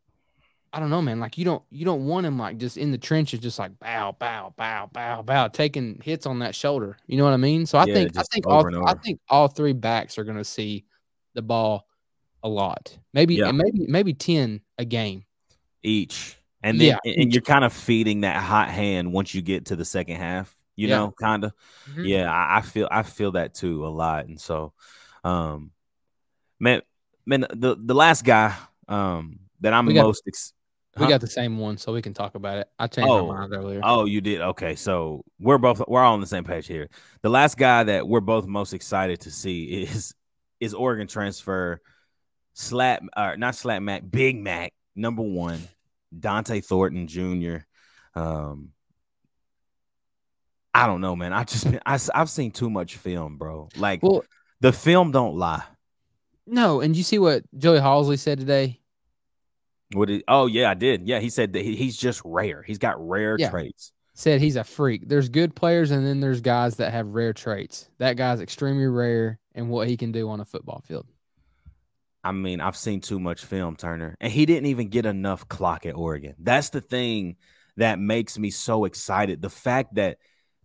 I 0.74 0.80
don't 0.80 0.88
know, 0.88 1.02
man. 1.02 1.20
Like 1.20 1.36
you 1.36 1.44
don't 1.44 1.62
you 1.70 1.84
don't 1.84 2.06
want 2.06 2.24
him 2.26 2.38
like 2.38 2.56
just 2.56 2.76
in 2.78 2.92
the 2.92 2.98
trenches, 2.98 3.40
just 3.40 3.58
like 3.58 3.78
bow, 3.78 4.16
bow, 4.18 4.54
bow, 4.56 4.88
bow, 4.92 5.20
bow, 5.22 5.48
taking 5.48 6.00
hits 6.02 6.24
on 6.26 6.38
that 6.38 6.54
shoulder. 6.54 6.96
You 7.06 7.18
know 7.18 7.24
what 7.24 7.34
I 7.34 7.36
mean? 7.38 7.66
So 7.66 7.78
I 7.78 7.84
Yeah, 7.84 7.94
think 7.94 8.18
I 8.18 8.22
think 8.32 8.46
all 8.46 8.86
I 8.86 8.94
think 8.94 9.20
all 9.28 9.48
three 9.48 9.74
backs 9.74 10.16
are 10.18 10.24
gonna 10.24 10.44
see 10.44 10.84
the 11.34 11.42
ball 11.42 11.86
a 12.42 12.48
lot. 12.48 12.96
Maybe 13.12 13.34
Yeah. 13.36 13.52
maybe 13.52 13.86
maybe 13.86 14.14
ten 14.14 14.60
a 14.78 14.84
game. 14.84 15.24
each. 15.82 16.36
And 16.62 16.80
then 16.80 16.96
Yeah, 17.04 17.12
and- 17.20 17.32
you're 17.32 17.42
kind 17.42 17.64
of 17.64 17.72
feeding 17.72 18.20
that 18.20 18.36
hot 18.40 18.68
hand 18.70 19.12
once 19.12 19.34
you 19.34 19.42
get 19.42 19.66
to 19.66 19.76
the 19.76 19.84
second 19.84 20.16
half, 20.16 20.54
you 20.76 20.86
Yeah. 20.86 20.96
know, 20.98 21.10
kind 21.20 21.42
of. 21.44 21.52
Mhm. 21.90 22.06
Yeah, 22.06 22.32
I, 22.32 22.58
I 22.58 22.60
feel 22.62 22.88
I 22.90 23.02
feel 23.02 23.32
that 23.32 23.52
too 23.54 23.84
a 23.84 23.88
lot. 23.90 24.26
And 24.26 24.40
so 24.40 24.72
um 25.24 25.72
man 26.60 26.82
man 27.26 27.46
the 27.52 27.76
the 27.78 27.94
last 27.94 28.24
guy 28.24 28.54
um 28.92 29.38
that 29.61 29.72
I'm 29.72 29.87
We 29.87 29.94
got- 29.94 30.05
most 30.07 30.22
ex- 30.26 30.52
We 30.98 31.07
got 31.07 31.20
the 31.22 31.26
same 31.26 31.57
one, 31.59 31.78
so 31.78 31.92
we 31.94 32.02
can 32.02 32.12
talk 32.12 32.35
about 32.35 32.59
it. 32.59 32.68
I 32.78 32.87
changed 32.87 33.09
Oh, 33.11 33.26
my 33.28 33.38
mind 33.40 33.55
earlier. 33.55 33.81
Oh, 33.83 34.05
you 34.05 34.20
did. 34.20 34.42
Okay, 34.42 34.74
so 34.74 35.24
we're 35.40 35.57
both 35.59 35.81
we're 35.88 36.02
all 36.02 36.12
on 36.14 36.20
the 36.20 36.26
same 36.26 36.44
page 36.44 36.66
here. 36.66 36.88
The 37.22 37.31
last 37.31 37.57
guy 37.57 37.85
that 37.85 38.07
we're 38.07 38.20
both 38.20 38.46
most 38.46 38.74
excited 38.74 39.20
to 39.22 39.31
see 39.31 39.64
is 39.85 40.14
is 40.61 40.74
Oregon 40.74 41.07
transfer 41.07 41.81
Slap 42.55 43.02
or 43.16 43.37
not 43.38 43.55
Slap 43.55 43.81
Mac, 43.81 44.02
Big 44.09 44.37
Mac 44.37 44.74
number 44.94 45.22
one, 45.22 45.66
Dont'e 46.14 46.62
Thornton 46.62 47.07
Jr. 47.07 47.64
Um, 48.14 48.72
I 50.74 50.87
don't 50.87 51.00
know, 51.00 51.16
man. 51.16 51.33
I 51.33 51.44
just 51.44 51.64
been 51.64 51.81
I, 51.87 51.98
have 52.14 52.28
seen 52.28 52.50
too 52.50 52.68
much 52.68 52.96
film, 52.96 53.38
bro. 53.38 53.70
Like 53.78 54.02
well, 54.02 54.24
the 54.61 54.72
film 54.72 55.11
don't 55.11 55.37
lie. 55.37 55.62
no, 56.46 56.83
and 56.83 56.94
you 56.94 57.02
see 57.02 57.18
what 57.18 57.44
Joey 57.57 57.78
Halzle 57.78 58.18
said 58.18 58.38
today? 58.38 58.78
What? 59.92 60.11
It, 60.11 60.24
oh 60.28 60.46
yeah, 60.46 60.70
I 60.70 60.74
did. 60.74 61.07
Yeah, 61.07 61.20
he 61.20 61.31
said 61.31 61.52
that 61.52 61.62
he, 61.64 61.76
he's 61.76 61.96
just 61.96 62.22
rare. 62.24 62.62
He's 62.62 62.78
got 62.78 62.96
rare 62.98 63.37
Yeah. 63.38 63.50
traits. 63.50 63.92
Said 64.14 64.40
he's 64.40 64.57
a 64.57 64.64
freak. 64.64 65.09
There's 65.09 65.31
good 65.31 65.55
players, 65.57 65.90
and 65.90 66.07
then 66.07 66.20
there's 66.20 66.42
guys 66.42 66.76
that 66.76 66.92
have 66.92 67.09
rare 67.09 67.33
traits. 67.33 67.88
That 67.98 68.16
guy's 68.16 68.40
extremely 68.40 68.87
rare 68.87 69.38
and 69.55 69.70
what 69.70 69.88
he 69.88 69.96
can 69.96 70.12
do 70.12 70.28
on 70.28 70.40
a 70.40 70.44
football 70.44 70.83
field. 70.87 71.07
I 72.24 72.33
mean, 72.33 72.61
I've 72.61 72.76
seen 72.76 73.00
too 73.00 73.18
much 73.18 73.44
film, 73.44 73.74
Turner, 73.74 74.16
and 74.20 74.33
he 74.33 74.46
didn't 74.46 74.66
even 74.66 74.88
get 74.88 75.07
enough 75.07 75.48
clock 75.48 75.87
at 75.87 75.96
Oregon. 75.96 76.35
That's 76.38 76.70
the 76.70 76.81
thing 76.81 77.37
that 77.78 77.98
makes 77.98 78.38
me 78.38 78.50
so 78.50 78.85
excited. 78.85 79.42
The 79.42 79.50
fact 79.50 79.94
that 79.94 80.18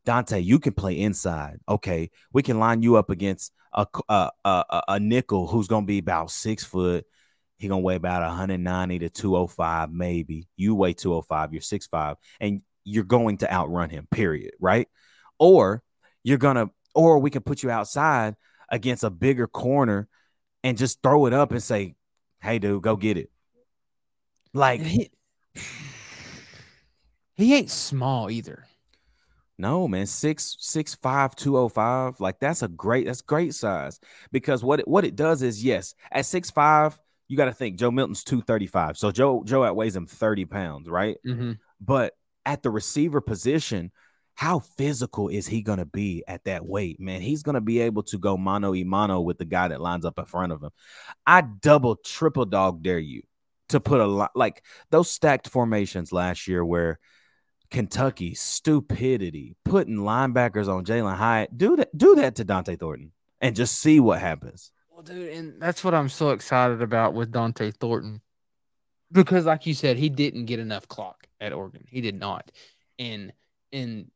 Dont'e, 0.06 0.44
you 0.44 0.60
can 0.60 0.74
play 0.74 1.00
inside. 1.00 1.60
Okay, 1.68 2.12
we 2.32 2.44
can 2.44 2.60
line 2.60 2.82
you 2.82 2.98
up 2.98 3.10
against 3.10 3.54
a 3.74 3.88
a 4.10 4.30
a, 4.46 4.82
a 4.90 5.00
nickel 5.00 5.48
who's 5.48 5.68
gonna 5.68 5.86
be 5.86 5.98
about 6.00 6.32
six 6.32 6.64
foot. 6.64 7.06
He 7.58 7.68
gonna 7.68 7.82
weigh 7.82 7.96
about 7.96 8.22
190 8.24 9.00
to 9.00 9.10
205, 9.10 9.92
maybe. 9.92 10.48
You 10.56 10.76
weigh 10.76 10.94
205, 10.94 11.54
you're 11.54 11.62
6'5, 11.62 12.16
and 12.40 12.62
you're 12.84 13.04
going 13.04 13.38
to 13.40 13.52
outrun 13.52 13.90
him, 13.90 14.08
period. 14.12 14.54
Right? 14.60 14.88
Or 15.40 15.84
you're 16.24 16.38
gonna, 16.38 16.70
or 16.96 17.20
we 17.20 17.30
can 17.30 17.42
put 17.44 17.64
you 17.64 17.70
outside 17.72 18.36
against 18.70 19.04
a 19.04 19.10
bigger 19.10 19.48
corner 19.48 20.08
and 20.64 20.78
just 20.78 21.02
throw 21.02 21.26
it 21.26 21.34
up 21.34 21.52
and 21.52 21.64
say, 21.64 21.96
"Hey, 22.42 22.60
dude, 22.60 22.84
go 22.84 22.96
get 22.96 23.18
it." 23.18 23.30
Like, 24.54 24.82
he, 24.82 25.12
he 27.36 27.54
ain't 27.56 27.70
small 27.70 28.30
either. 28.30 28.66
no, 29.58 29.88
man, 29.88 30.06
six 30.06 30.56
six 30.60 30.96
five 30.96 31.36
two 31.36 31.58
oh 31.58 31.70
five. 31.70 32.20
Like 32.20 32.40
that's 32.40 32.62
a 32.62 32.68
great 32.68 33.06
that's 33.08 33.22
great 33.22 33.56
size 33.56 34.00
because 34.32 34.64
what 34.64 34.80
it, 34.82 34.88
what 34.88 35.06
it 35.06 35.16
does 35.16 35.42
is 35.42 35.64
yes, 35.64 35.96
at 36.12 36.26
six 36.26 36.52
five, 36.52 37.00
you 37.28 37.38
got 37.38 37.46
to 37.46 37.54
think 37.54 37.78
Joe 37.78 37.92
Milton's 37.92 38.24
two 38.24 38.42
thirty 38.42 38.68
five, 38.68 38.98
so 38.98 39.12
Joe 39.12 39.44
Joe 39.46 39.64
outweighs 39.64 39.96
him 39.96 40.08
thirty 40.08 40.46
pounds, 40.46 40.90
right? 40.90 41.18
Mm-hmm. 41.26 41.54
But 41.80 42.14
at 42.46 42.64
the 42.64 42.70
receiver 42.70 43.22
position, 43.22 43.92
how 44.36 44.60
physical 44.60 45.30
is 45.30 45.48
he 45.48 45.62
going 45.62 45.80
to 45.80 45.86
be 45.86 46.24
at 46.28 46.44
that 46.46 46.66
weight, 46.66 47.00
man? 47.00 47.22
He's 47.22 47.44
going 47.44 47.56
to 47.56 47.62
be 47.62 47.80
able 47.82 48.04
to 48.04 48.18
go 48.18 48.38
mano 48.38 48.72
y 48.72 48.84
mano 48.86 49.20
with 49.20 49.40
the 49.40 49.46
guy 49.46 49.68
that 49.68 49.82
lines 49.82 50.06
up 50.06 50.20
in 50.20 50.26
front 50.26 50.52
of 50.52 50.62
him. 50.64 50.70
I 51.26 51.42
double, 51.42 51.96
triple 51.96 52.46
dog 52.46 52.84
dare 52.84 53.00
you 53.00 53.24
to 53.70 53.80
put 53.80 54.00
a 54.00 54.06
lot 54.06 54.32
like 54.36 54.64
those 54.92 55.10
stacked 55.10 55.50
formations 55.50 56.12
last 56.14 56.48
year 56.48 56.64
where 56.64 57.00
Kentucky 57.72 58.34
stupidity 58.34 59.56
putting 59.66 59.98
linebackers 59.98 60.68
on 60.68 60.86
Jalin 60.86 61.16
Hyatt. 61.16 61.58
Do 61.58 61.76
that, 61.76 61.98
do 61.98 62.16
that 62.16 62.36
to 62.36 62.46
Dont'e 62.46 62.80
Thornton 62.80 63.12
and 63.42 63.56
just 63.56 63.80
see 63.80 64.00
what 64.00 64.20
happens. 64.20 64.72
Dude, 65.08 65.30
and 65.34 65.62
that's 65.62 65.84
what 65.84 65.94
I'm 65.94 66.10
so 66.10 66.32
excited 66.32 66.82
about 66.82 67.14
with 67.14 67.32
Dont'e 67.32 67.74
Thornton. 67.76 68.22
Because 69.12 69.46
like 69.46 69.66
you 69.66 69.74
said, 69.74 69.98
he 69.98 70.10
didn't 70.10 70.46
get 70.46 70.60
enough 70.60 70.88
clock 70.88 71.28
at 71.40 71.54
Oregon. 71.54 71.86
He 71.88 72.02
did 72.02 72.20
not. 72.20 72.52
And 73.00 73.32
and 73.72 74.12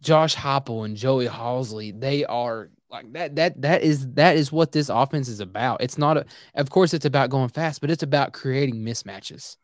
Josh 0.00 0.36
Heupel 0.36 0.84
and 0.84 0.96
Joey 0.96 1.26
Halzle, 1.26 1.98
they 1.98 2.24
are 2.24 2.70
like 2.90 3.12
that 3.14 3.36
that 3.36 3.62
that 3.62 3.82
is 3.82 4.08
that 4.12 4.36
is 4.36 4.52
what 4.52 4.72
this 4.72 4.88
offense 4.88 5.28
is 5.28 5.40
about. 5.40 5.82
It's 5.82 5.96
not 5.96 6.18
a 6.18 6.26
of 6.54 6.70
course 6.70 6.92
it's 6.92 7.06
about 7.06 7.30
going 7.30 7.48
fast, 7.48 7.80
but 7.80 7.90
it's 7.90 8.02
about 8.02 8.32
creating 8.32 8.84
mismatches. 8.84 9.56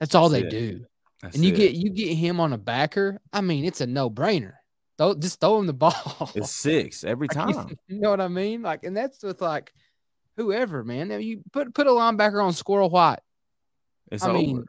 That's 0.00 0.14
all 0.14 0.28
That's 0.28 0.42
they 0.42 0.48
it. 0.48 0.50
do. 0.50 0.86
That's 1.22 1.36
and 1.36 1.44
you 1.44 1.52
it. 1.52 1.56
get 1.56 1.74
you 1.74 1.90
get 1.90 2.14
him 2.14 2.40
on 2.40 2.52
a 2.52 2.58
backer. 2.58 3.20
I 3.32 3.40
mean, 3.42 3.64
it's 3.64 3.80
a 3.80 3.86
no-brainer. 3.86 4.54
Throw, 4.98 5.14
just 5.14 5.40
throw 5.40 5.58
him 5.58 5.66
the 5.66 5.72
ball. 5.84 6.30
it's 6.34 6.50
six 6.52 7.04
every 7.04 7.28
Like, 7.28 7.48
you- 7.48 7.54
time. 7.54 7.76
You 7.88 8.00
know 8.00 8.10
what 8.10 8.20
I 8.20 8.28
mean? 8.28 8.62
Like, 8.62 8.84
and 8.84 8.96
that's 8.96 9.22
with 9.22 9.40
like 9.40 9.72
whoever, 10.36 10.84
man. 10.84 11.08
Now, 11.08 11.16
You 11.16 11.42
put 11.52 11.74
put 11.74 11.86
a 11.86 11.90
linebacker 11.90 12.42
on 12.42 12.52
Squirrel 12.52 12.90
White. 12.90 13.20
It's 14.10 14.22
I 14.24 14.28
over. 14.30 14.38
mean, 14.38 14.64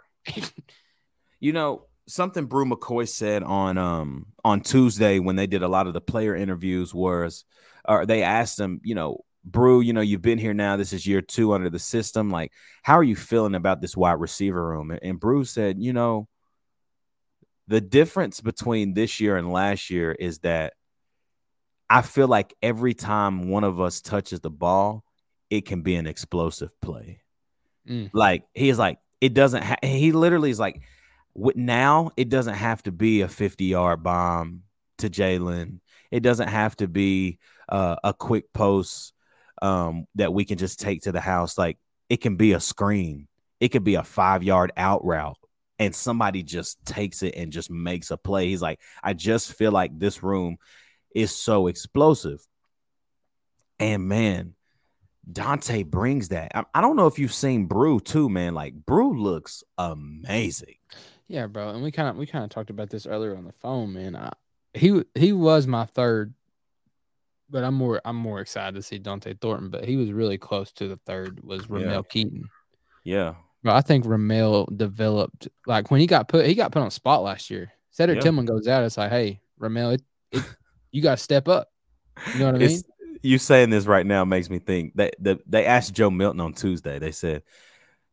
You 1.39 1.53
know, 1.53 1.85
something 2.07 2.45
Bru 2.45 2.65
McCoy 2.65 3.07
said 3.07 3.43
on 3.43 3.77
um 3.77 4.27
on 4.43 4.61
Tuesday 4.61 5.19
when 5.19 5.35
they 5.35 5.47
did 5.47 5.63
a 5.63 5.67
lot 5.67 5.87
of 5.87 5.93
the 5.93 6.01
player 6.01 6.35
interviews 6.35 6.93
was 6.93 7.45
or 7.87 8.05
they 8.05 8.23
asked 8.23 8.59
him, 8.59 8.81
you 8.83 8.95
know, 8.95 9.23
Bru, 9.45 9.79
you 9.81 9.93
know, 9.93 10.01
you've 10.01 10.21
been 10.21 10.39
here 10.39 10.53
now. 10.53 10.75
This 10.75 10.91
is 10.91 11.07
year 11.07 11.21
two 11.21 11.53
under 11.53 11.69
the 11.69 11.79
system. 11.79 12.29
Like, 12.29 12.51
how 12.83 12.95
are 12.97 13.03
you 13.03 13.15
feeling 13.15 13.55
about 13.55 13.79
this 13.81 13.95
wide 13.95 14.19
receiver 14.19 14.67
room? 14.67 14.91
And, 14.91 14.99
and 15.01 15.19
Bru 15.19 15.45
said, 15.45 15.77
you 15.79 15.93
know, 15.93 16.27
the 17.67 17.81
difference 17.81 18.41
between 18.41 18.93
this 18.93 19.19
year 19.19 19.37
and 19.37 19.51
last 19.51 19.89
year 19.89 20.11
is 20.11 20.39
that 20.39 20.73
I 21.89 22.01
feel 22.01 22.27
like 22.27 22.53
every 22.61 22.93
time 22.93 23.49
one 23.49 23.63
of 23.63 23.79
us 23.79 24.01
touches 24.01 24.41
the 24.41 24.49
ball, 24.49 25.03
it 25.49 25.65
can 25.65 25.81
be 25.81 25.95
an 25.95 26.07
explosive 26.07 26.79
play. 26.81 27.21
Mm. 27.87 28.09
Like 28.13 28.43
he's 28.53 28.77
like, 28.77 28.99
it 29.21 29.33
doesn't. 29.33 29.63
Ha- 29.63 29.77
he 29.83 30.11
literally 30.11 30.49
is 30.49 30.59
like, 30.59 30.81
now 31.35 32.11
it 32.17 32.29
doesn't 32.29 32.55
have 32.55 32.83
to 32.83 32.91
be 32.91 33.21
a 33.21 33.27
50 33.27 33.65
yard 33.65 34.03
bomb 34.03 34.63
to 34.99 35.09
Jalen. 35.09 35.79
It 36.11 36.21
doesn't 36.21 36.47
have 36.47 36.75
to 36.77 36.87
be 36.87 37.39
uh, 37.69 37.97
a 38.03 38.13
quick 38.13 38.51
post 38.53 39.13
um, 39.61 40.05
that 40.15 40.33
we 40.33 40.45
can 40.45 40.57
just 40.57 40.79
take 40.79 41.01
to 41.03 41.11
the 41.11 41.21
house. 41.21 41.57
Like 41.57 41.77
it 42.09 42.17
can 42.17 42.35
be 42.35 42.53
a 42.53 42.59
screen, 42.59 43.27
it 43.59 43.69
could 43.69 43.83
be 43.83 43.95
a 43.95 44.03
five 44.03 44.43
yard 44.43 44.71
out 44.77 45.05
route, 45.05 45.37
and 45.79 45.93
somebody 45.93 46.43
just 46.43 46.83
takes 46.85 47.23
it 47.23 47.35
and 47.35 47.51
just 47.51 47.69
makes 47.69 48.11
a 48.11 48.17
play. 48.17 48.47
He's 48.47 48.61
like, 48.61 48.79
I 49.03 49.13
just 49.13 49.53
feel 49.53 49.71
like 49.71 49.97
this 49.97 50.23
room 50.23 50.57
is 51.13 51.35
so 51.35 51.67
explosive. 51.67 52.45
And 53.79 54.07
man, 54.07 54.55
Dont'e 55.31 55.85
brings 55.85 56.29
that. 56.29 56.51
I, 56.55 56.63
I 56.73 56.81
don't 56.81 56.95
know 56.95 57.07
if 57.07 57.19
you've 57.19 57.33
seen 57.33 57.65
Bru 57.65 57.99
too, 57.99 58.29
man. 58.29 58.53
Like 58.53 58.73
Bru 58.73 59.21
looks 59.21 59.63
amazing. 59.77 60.75
Yeah, 61.27 61.47
bro. 61.47 61.69
And 61.69 61.83
we 61.83 61.91
kind 61.91 62.09
of 62.09 62.15
we 62.15 62.25
kind 62.25 62.43
of 62.43 62.49
talked 62.49 62.69
about 62.69 62.89
this 62.89 63.05
earlier 63.05 63.35
on 63.35 63.45
the 63.45 63.51
phone, 63.51 63.93
man. 63.93 64.15
I, 64.15 64.31
he 64.73 65.03
he 65.13 65.33
was 65.33 65.67
my 65.67 65.85
third, 65.85 66.33
but 67.49 67.63
I'm 67.63 67.73
more 67.73 68.01
I'm 68.05 68.15
more 68.15 68.39
excited 68.39 68.75
to 68.75 68.81
see 68.81 68.99
Dont'e 68.99 69.39
Thornton. 69.39 69.69
But 69.69 69.85
he 69.85 69.97
was 69.97 70.11
really 70.11 70.37
close 70.37 70.71
to 70.73 70.87
the 70.87 70.95
third. 70.95 71.43
Was 71.43 71.69
Ramel 71.69 71.93
yeah. 71.93 72.01
Keyton? 72.09 72.49
Yeah. 73.03 73.35
But 73.63 73.75
I 73.75 73.81
think 73.81 74.05
Ramel 74.05 74.65
developed 74.75 75.47
like 75.65 75.91
when 75.91 75.99
he 75.99 76.07
got 76.07 76.27
put 76.27 76.45
he 76.45 76.55
got 76.55 76.71
put 76.71 76.81
on 76.81 76.91
spot 76.91 77.23
last 77.23 77.49
year. 77.49 77.71
Cedric 77.91 78.17
yeah. 78.17 78.21
Tillman 78.21 78.45
goes 78.45 78.67
out. 78.67 78.83
It's 78.83 78.97
like, 78.97 79.09
hey, 79.09 79.41
Ramel, 79.57 79.91
it, 79.91 80.01
it, 80.31 80.43
you 80.91 81.01
got 81.01 81.17
to 81.17 81.23
step 81.23 81.47
up. 81.47 81.69
You 82.33 82.39
know 82.39 82.45
what 82.47 82.55
I 82.55 82.59
mean? 82.59 82.81
you 83.23 83.37
saying 83.37 83.69
this 83.69 83.85
right 83.85 84.05
now 84.05 84.25
makes 84.25 84.49
me 84.49 84.59
think 84.59 84.93
that 84.95 85.15
the, 85.19 85.39
they 85.47 85.65
asked 85.65 85.93
Joe 85.93 86.09
Milton 86.09 86.39
on 86.39 86.53
Tuesday. 86.53 86.99
They 86.99 87.11
said, 87.11 87.43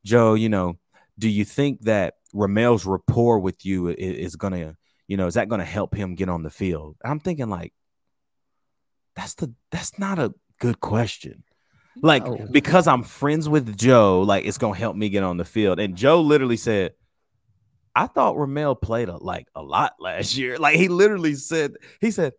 Joe, 0.05 0.35
you 0.35 0.49
know, 0.49 0.79
do 1.19 1.29
you 1.29 1.45
think 1.45 1.83
that 1.83 2.15
Ramel's 2.33 2.87
rapport 2.87 3.39
with 3.39 3.65
you 3.65 3.89
is, 3.89 3.97
is 3.99 4.37
gonna, 4.37 4.77
you 5.07 5.17
know, 5.17 5.27
is 5.27 5.35
that 5.35 5.49
gonna 5.49 5.65
help 5.65 5.95
him 5.95 6.15
get 6.15 6.29
on 6.29 6.43
the 6.43 6.51
field? 6.51 6.97
I'm 7.05 7.21
thinking 7.21 7.49
like, 7.49 7.73
that's 9.15 9.35
the 9.35 9.55
that's 9.71 9.99
not 9.99 10.19
a 10.19 10.35
good 10.59 10.81
question. 10.81 11.45
Like 12.03 12.27
no. 12.27 12.47
because 12.51 12.87
I'm 12.87 13.03
friends 13.03 13.49
with 13.49 13.77
Joe, 13.77 14.23
like 14.23 14.45
it's 14.45 14.59
gonna 14.59 14.77
help 14.77 14.97
me 14.97 15.09
get 15.09 15.23
on 15.23 15.37
the 15.37 15.45
field. 15.45 15.79
And 15.79 15.97
Joe 15.97 16.21
literally 16.21 16.57
said, 16.57 16.95
I 17.95 18.07
thought 18.07 18.37
Ramel 18.37 18.75
played 18.75 19.09
a, 19.09 19.17
like 19.17 19.49
a 19.55 19.63
lot 19.63 19.95
last 20.01 20.37
year. 20.37 20.59
Like 20.59 20.77
he 20.77 20.89
literally 20.89 21.35
said, 21.35 21.75
he 22.01 22.11
said, 22.11 22.33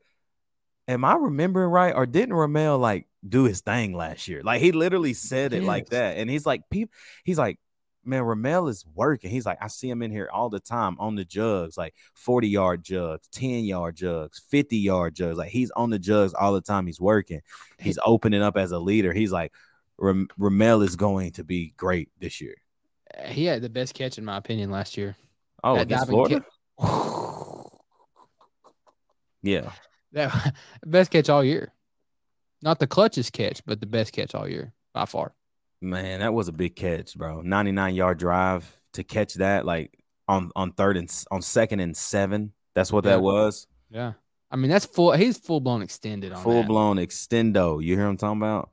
am 0.88 1.06
I 1.06 1.16
remembering 1.16 1.70
right? 1.70 1.96
Or 1.96 2.06
didn't 2.06 2.36
Ramel 2.36 2.78
like 2.78 3.08
do 3.28 3.46
his 3.46 3.62
thing 3.62 3.96
last 3.96 4.28
year? 4.28 4.42
Like 4.44 4.62
he 4.62 4.72
literally 4.72 5.14
said 5.14 5.54
it 5.54 5.62
yes. 5.62 5.68
like 5.68 5.90
that. 5.90 6.18
And 6.18 6.30
he's 6.30 6.46
like, 6.46 6.70
people, 6.70 6.94
he's 7.24 7.38
like, 7.38 7.60
man, 8.06 8.24
Ramel 8.24 8.68
is 8.68 8.86
working. 8.94 9.30
He's 9.30 9.46
like, 9.46 9.58
I 9.62 9.68
see 9.68 9.90
him 9.90 10.02
in 10.02 10.12
here 10.12 10.30
all 10.32 10.50
the 10.50 10.60
time 10.60 10.96
on 11.00 11.16
the 11.16 11.26
jugs, 11.26 11.78
like 11.78 11.94
40 12.16 12.48
yard 12.48 12.84
jugs, 12.84 13.28
10 13.32 13.66
yard 13.66 13.96
jugs, 13.96 14.42
50 14.50 14.78
yard 14.78 15.16
jugs. 15.16 15.38
Like 15.38 15.50
he's 15.50 15.72
on 15.72 15.90
the 15.90 16.00
jugs 16.00 16.34
all 16.34 16.54
the 16.54 16.62
time. 16.62 16.86
He's 16.86 17.02
working. 17.02 17.42
He's 17.80 18.00
opening 18.06 18.42
up 18.42 18.58
as 18.58 18.72
a 18.72 18.80
leader. 18.80 19.14
He's 19.14 19.32
like, 19.32 19.54
Ramel 19.98 20.82
is 20.82 20.96
going 20.96 21.32
to 21.34 21.44
be 21.44 21.74
great 21.78 22.10
this 22.20 22.42
year. 22.42 22.56
Eh, 23.14 23.32
he 23.32 23.46
had 23.46 23.62
the 23.62 23.70
best 23.70 23.94
catch, 23.94 24.18
in 24.18 24.26
my 24.26 24.38
opinion, 24.38 24.72
last 24.72 24.98
year. 24.98 25.16
Oh, 25.64 25.78
against 25.78 26.08
Florida? 26.08 26.46
yeah. 29.42 29.72
That 30.12 30.56
best 30.86 31.12
catch 31.12 31.28
all 31.28 31.44
year. 31.44 31.74
Not 32.62 32.80
the 32.80 32.88
clutchest 32.88 33.34
catch, 33.34 33.62
but 33.66 33.82
the 33.82 33.86
best 33.86 34.14
catch 34.14 34.34
all 34.34 34.48
year 34.48 34.72
by 34.94 35.06
far. 35.06 35.34
Man, 35.86 36.20
that 36.20 36.34
was 36.34 36.48
a 36.48 36.52
big 36.52 36.76
catch, 36.76 37.16
bro. 37.16 37.42
99 37.42 37.96
yard 37.96 38.18
drive 38.18 38.80
to 38.94 39.04
catch 39.04 39.36
that 39.36 39.66
like 39.66 39.98
on 40.28 40.52
on 40.56 40.72
third 40.72 40.98
and 40.98 41.12
on 41.32 41.42
second 41.42 41.80
and 41.80 41.96
seven. 41.96 42.54
That's 42.74 42.92
what 42.92 43.06
yeah. 43.06 43.12
that 43.12 43.22
was. 43.22 43.68
Yeah. 43.90 44.14
I 44.52 44.58
mean, 44.58 44.70
that's 44.70 44.86
full. 44.86 45.12
He's 45.14 45.38
full 45.38 45.60
blown 45.60 45.82
extended 45.82 46.32
on 46.32 46.44
full 46.44 46.62
that. 46.62 46.68
blown 46.68 46.98
extendo. 46.98 47.84
You 47.84 47.96
hear 47.96 48.06
what 48.06 48.12
I'm 48.12 48.18
talking 48.18 48.42
about? 48.42 48.70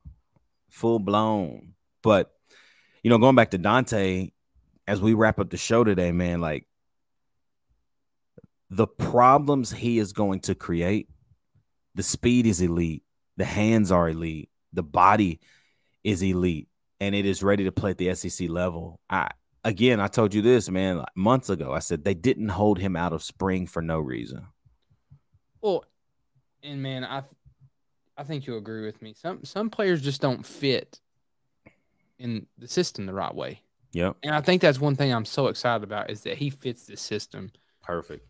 Full 0.71 0.99
blown. 0.99 1.75
But 2.03 2.33
you 3.03 3.11
know, 3.11 3.19
going 3.19 3.37
back 3.37 3.51
to 3.51 3.59
Dont'e, 3.59 4.33
as 4.87 5.01
we 5.01 5.15
wrap 5.15 5.39
up 5.39 5.51
the 5.51 5.57
show 5.57 5.85
today, 5.85 6.13
man, 6.13 6.41
like 6.41 6.67
the 8.71 8.87
problems 8.87 9.71
he 9.71 9.99
is 9.99 10.13
going 10.13 10.41
to 10.41 10.55
create 10.55 11.09
the 11.95 12.03
speed 12.03 12.47
is 12.47 12.61
elite. 12.61 13.03
The 13.37 13.45
hands 13.45 13.93
are 13.93 14.09
elite. 14.09 14.51
The 14.73 14.83
body 14.83 15.41
is 16.03 16.23
elite, 16.23 16.69
and 17.03 17.17
it 17.17 17.27
is 17.27 17.43
ready 17.43 17.65
to 17.65 17.73
play 17.73 17.91
at 17.91 17.99
the 17.99 18.15
SEC 18.15 18.49
level. 18.49 19.01
I 19.11 19.29
again, 19.65 19.99
I 19.99 20.07
told 20.07 20.33
you 20.33 20.41
this, 20.41 20.71
man, 20.71 20.99
like 20.99 21.17
months 21.17 21.51
ago. 21.51 21.73
I 21.73 21.81
said 21.81 22.05
they 22.05 22.15
didn't 22.15 22.51
hold 22.51 22.79
him 22.79 22.95
out 22.95 23.13
of 23.13 23.25
spring 23.25 23.67
for 23.67 23.83
no 23.83 23.99
reason. 23.99 24.47
Well, 25.61 25.85
and 26.63 26.81
man, 26.81 27.05
I 27.05 27.25
I 28.17 28.23
think 28.23 28.47
you'll 28.47 28.59
agree 28.59 28.87
with 28.87 29.03
me. 29.03 29.15
Some 29.15 29.45
some 29.45 29.69
players 29.69 30.01
just 30.01 30.21
don't 30.21 30.47
fit 30.47 31.01
in 32.21 32.47
the 32.57 32.69
system 32.69 33.07
the 33.07 33.13
right 33.13 33.35
way. 33.35 33.63
Yep. 33.95 34.19
And 34.23 34.33
I 34.33 34.41
think 34.41 34.63
that's 34.63 34.81
one 34.81 34.95
thing 34.95 35.13
I'm 35.13 35.25
so 35.25 35.49
excited 35.49 35.83
about 35.83 36.09
is 36.09 36.21
that 36.21 36.39
he 36.39 36.51
fits 36.51 36.87
the 36.87 36.97
system. 36.97 37.51
Perfect. 37.83 38.25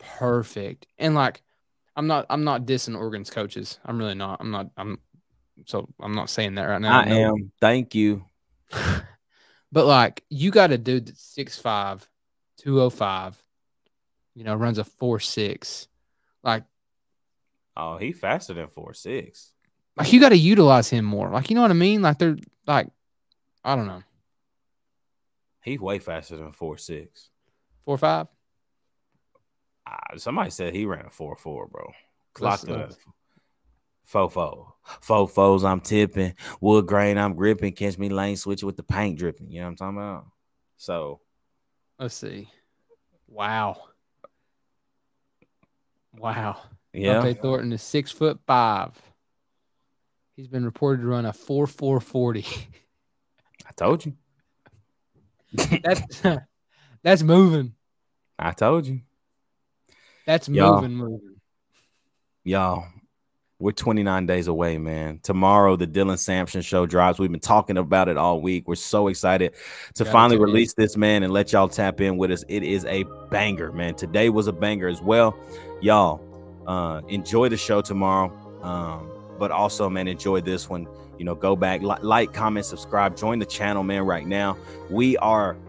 Perfect. 0.00 0.88
And 0.98 1.14
like 1.14 1.42
I'm 1.94 2.08
not 2.08 2.26
I'm 2.28 2.42
not 2.42 2.66
dissing 2.66 2.98
Oregon's 2.98 3.30
coaches. 3.30 3.78
I'm 3.84 3.98
really 3.98 4.16
not. 4.16 4.38
I'm 4.40 4.50
not 4.50 4.70
I'm 4.76 4.98
so 5.64 5.88
I'm 6.00 6.14
not 6.14 6.30
saying 6.30 6.56
that 6.56 6.64
right 6.64 6.80
now. 6.80 7.00
I 7.00 7.04
no. 7.08 7.34
am. 7.34 7.52
Thank 7.60 7.94
you. 7.94 8.24
but 9.72 9.86
like 9.86 10.22
you 10.28 10.50
got 10.50 10.72
a 10.72 10.78
dude 10.78 11.08
that's 11.08 11.34
6'5, 11.36 12.02
205, 12.58 13.42
you 14.34 14.44
know, 14.44 14.54
runs 14.54 14.78
a 14.78 14.84
four 14.84 15.20
six. 15.20 15.88
Like 16.42 16.64
Oh, 17.76 17.98
he 17.98 18.12
faster 18.12 18.54
than 18.54 18.68
four 18.68 18.94
six. 18.94 19.52
Like 19.96 20.12
you 20.12 20.20
got 20.20 20.30
to 20.30 20.36
utilize 20.36 20.88
him 20.88 21.04
more. 21.04 21.30
Like 21.30 21.50
you 21.50 21.54
know 21.54 21.62
what 21.62 21.70
I 21.70 21.74
mean? 21.74 22.02
Like 22.02 22.18
they're 22.18 22.36
like, 22.66 22.88
I 23.64 23.76
don't 23.76 23.86
know. 23.86 24.02
He's 25.62 25.80
way 25.80 25.98
faster 25.98 26.36
than 26.36 26.52
four 26.52 26.78
six. 26.78 27.28
Four 27.84 27.98
five. 27.98 28.28
Uh, 29.86 30.16
somebody 30.16 30.50
said 30.50 30.74
he 30.74 30.86
ran 30.86 31.06
a 31.06 31.10
four 31.10 31.36
four, 31.36 31.66
bro. 31.66 31.92
Clocked 32.32 32.68
it. 32.68 32.96
Fofo. 34.12 34.72
Fofos, 35.02 35.64
I'm 35.64 35.80
tipping. 35.80 36.34
Wood 36.60 36.86
grain, 36.86 37.18
I'm 37.18 37.34
gripping. 37.34 37.72
Catch 37.72 37.98
me 37.98 38.08
lane 38.08 38.36
switch 38.36 38.62
with 38.62 38.76
the 38.76 38.82
paint 38.82 39.18
dripping. 39.18 39.50
You 39.50 39.60
know 39.60 39.66
what 39.66 39.70
I'm 39.70 39.76
talking 39.76 39.96
about? 39.98 40.26
So 40.76 41.20
let's 41.98 42.14
see. 42.14 42.48
Wow. 43.26 43.76
Wow. 46.16 46.60
Yeah. 46.92 47.18
Okay, 47.18 47.34
Thornton 47.34 47.72
is 47.72 47.82
six 47.82 48.10
foot 48.10 48.38
five. 48.46 48.92
He's 50.36 50.48
been 50.48 50.64
reported 50.64 51.02
to 51.02 51.08
run 51.08 51.26
a 51.26 51.32
four 51.32 51.66
four 51.66 52.00
forty. 52.00 52.46
I 53.66 53.72
told 53.76 54.06
you. 54.06 54.14
that's 55.82 56.22
that's 57.02 57.22
moving. 57.22 57.74
I 58.38 58.52
told 58.52 58.86
you. 58.86 59.00
That's 60.26 60.48
y'all, 60.48 60.74
moving, 60.74 60.96
moving. 60.96 61.36
Y'all, 62.44 62.86
we're 63.58 63.72
29 63.72 64.26
days 64.26 64.48
away, 64.48 64.76
man. 64.76 65.18
Tomorrow, 65.22 65.76
the 65.76 65.86
Dylan 65.86 66.18
Sampson 66.18 66.60
show 66.60 66.84
drops. 66.84 67.18
We've 67.18 67.30
been 67.30 67.40
talking 67.40 67.78
about 67.78 68.08
it 68.08 68.18
all 68.18 68.40
week. 68.40 68.68
We're 68.68 68.74
so 68.74 69.08
excited 69.08 69.54
to 69.94 70.04
finally 70.04 70.38
release 70.38 70.74
this, 70.74 70.96
man, 70.96 71.22
and 71.22 71.32
let 71.32 71.52
y'all 71.52 71.68
tap 71.68 72.00
in 72.02 72.18
with 72.18 72.30
us. 72.30 72.44
It 72.48 72.62
is 72.62 72.84
a 72.84 73.04
banger, 73.30 73.72
man. 73.72 73.94
Today 73.94 74.28
was 74.28 74.46
a 74.46 74.52
banger 74.52 74.88
as 74.88 75.00
well. 75.00 75.38
Y'all, 75.80 76.20
uh, 76.66 77.00
enjoy 77.08 77.48
the 77.48 77.56
show 77.56 77.80
tomorrow. 77.80 78.30
Um, 78.62 79.10
but 79.38 79.50
also, 79.50 79.88
man, 79.88 80.06
enjoy 80.06 80.42
this 80.42 80.68
one. 80.68 80.86
You 81.18 81.24
know, 81.24 81.34
go 81.34 81.56
back, 81.56 81.80
li- 81.80 81.96
like, 82.02 82.34
comment, 82.34 82.66
subscribe, 82.66 83.16
join 83.16 83.38
the 83.38 83.46
channel, 83.46 83.82
man. 83.82 84.02
Right 84.02 84.26
now, 84.26 84.58
we 84.90 85.16
are. 85.18 85.56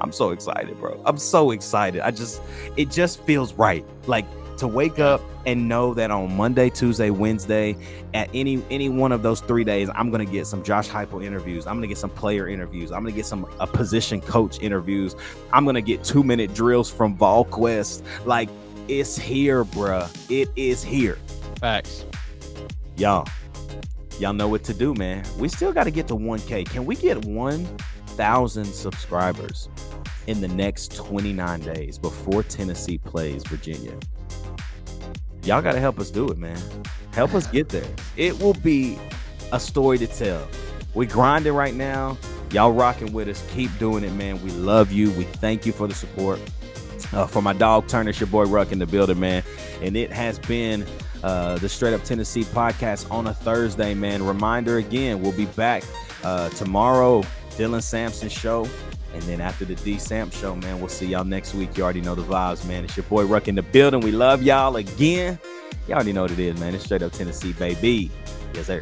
I'm 0.00 0.12
so 0.12 0.30
excited, 0.30 0.78
bro. 0.78 1.00
I'm 1.04 1.18
so 1.18 1.50
excited. 1.50 2.02
I 2.02 2.12
just, 2.12 2.40
it 2.76 2.88
just 2.88 3.20
feels 3.22 3.52
right. 3.54 3.84
Like 4.06 4.24
to 4.58 4.68
wake 4.68 4.98
up 4.98 5.20
and 5.46 5.68
know 5.68 5.94
that 5.94 6.10
on 6.10 6.36
Monday, 6.36 6.70
Tuesday, 6.70 7.10
Wednesday, 7.10 7.76
at 8.14 8.28
any 8.34 8.62
any 8.70 8.88
one 8.88 9.12
of 9.12 9.22
those 9.22 9.40
three 9.40 9.64
days, 9.64 9.88
I'm 9.94 10.10
gonna 10.10 10.24
get 10.24 10.46
some 10.46 10.62
Josh 10.62 10.88
Heupel 10.88 11.24
interviews. 11.24 11.66
I'm 11.66 11.76
gonna 11.76 11.86
get 11.86 11.98
some 11.98 12.10
player 12.10 12.48
interviews. 12.48 12.92
I'm 12.92 13.02
gonna 13.02 13.16
get 13.16 13.26
some 13.26 13.46
a 13.60 13.66
position 13.66 14.20
coach 14.20 14.60
interviews. 14.60 15.16
I'm 15.52 15.64
gonna 15.64 15.80
get 15.80 16.04
two 16.04 16.22
minute 16.22 16.54
drills 16.54 16.90
from 16.90 17.16
VolQuest. 17.16 18.02
Like 18.26 18.48
it's 18.88 19.16
here, 19.16 19.64
bruh. 19.64 20.08
It 20.30 20.48
is 20.56 20.82
here. 20.82 21.18
Facts. 21.60 22.04
Y'all, 22.96 23.28
y'all 24.18 24.32
know 24.32 24.48
what 24.48 24.64
to 24.64 24.74
do, 24.74 24.94
man. 24.94 25.24
We 25.38 25.48
still 25.48 25.72
got 25.72 25.84
to 25.84 25.90
get 25.92 26.08
to 26.08 26.14
1K. 26.14 26.68
Can 26.68 26.84
we 26.84 26.96
get 26.96 27.24
1,000 27.24 28.64
subscribers? 28.64 29.68
in 30.28 30.42
the 30.42 30.48
next 30.48 30.94
29 30.94 31.60
days 31.60 31.98
before 31.98 32.42
Tennessee 32.42 32.98
plays 32.98 33.42
Virginia. 33.44 33.98
Y'all 35.48 35.62
got 35.62 35.72
to 35.72 35.80
help 35.80 35.98
us 35.98 36.10
do 36.10 36.28
it, 36.28 36.36
man. 36.36 36.58
Help 37.12 37.32
us 37.32 37.46
get 37.46 37.70
there. 37.70 37.88
It 38.18 38.38
will 38.38 38.52
be 38.52 38.98
a 39.50 39.58
story 39.58 39.96
to 39.96 40.06
tell. 40.06 40.46
We 40.92 41.06
grinding 41.06 41.54
right 41.54 41.72
now. 41.72 42.18
Y'all 42.52 42.72
rocking 42.72 43.14
with 43.14 43.28
us. 43.28 43.42
Keep 43.54 43.78
doing 43.78 44.04
it, 44.04 44.12
man. 44.12 44.42
We 44.42 44.50
love 44.50 44.92
you. 44.92 45.10
We 45.12 45.24
thank 45.24 45.64
you 45.64 45.72
for 45.72 45.88
the 45.88 45.94
support. 45.94 46.38
Uh, 47.14 47.26
for 47.26 47.40
my 47.40 47.54
dog 47.54 47.88
Turner, 47.88 48.10
it's 48.10 48.20
your 48.20 48.26
boy 48.26 48.44
Ruck 48.44 48.72
in 48.72 48.78
the 48.78 48.84
building, 48.84 49.20
man. 49.20 49.42
And 49.80 49.96
it 49.96 50.12
has 50.12 50.38
been 50.38 50.84
uh, 51.22 51.56
the 51.56 51.68
Straight 51.70 51.94
Up 51.94 52.04
Tennessee 52.04 52.44
podcast 52.44 53.10
on 53.10 53.26
a 53.26 53.32
Thursday, 53.32 53.94
man. 53.94 54.26
Reminder 54.26 54.76
again, 54.76 55.22
we'll 55.22 55.32
be 55.32 55.46
back 55.46 55.82
uh, 56.24 56.50
tomorrow, 56.50 57.22
Dylan 57.52 57.82
Sampson 57.82 58.28
show. 58.28 58.68
And 59.18 59.26
then 59.26 59.40
after 59.40 59.64
the 59.64 59.74
D 59.74 59.98
Samp 59.98 60.32
show, 60.32 60.54
man, 60.54 60.78
we'll 60.78 60.88
see 60.88 61.06
y'all 61.06 61.24
next 61.24 61.52
week. 61.52 61.76
You 61.76 61.82
already 61.82 62.00
know 62.00 62.14
the 62.14 62.22
vibes, 62.22 62.64
man. 62.68 62.84
It's 62.84 62.96
your 62.96 63.02
boy 63.04 63.24
Ruck 63.24 63.48
in 63.48 63.56
the 63.56 63.62
building. 63.62 63.98
We 63.98 64.12
love 64.12 64.44
y'all 64.44 64.76
again. 64.76 65.40
Y'all 65.88 65.96
already 65.96 66.12
know 66.12 66.22
what 66.22 66.30
it 66.30 66.38
is, 66.38 66.58
man. 66.60 66.72
It's 66.72 66.84
straight 66.84 67.02
up 67.02 67.10
Tennessee, 67.10 67.52
baby. 67.52 68.12
Yes, 68.54 68.66
sir. 68.66 68.80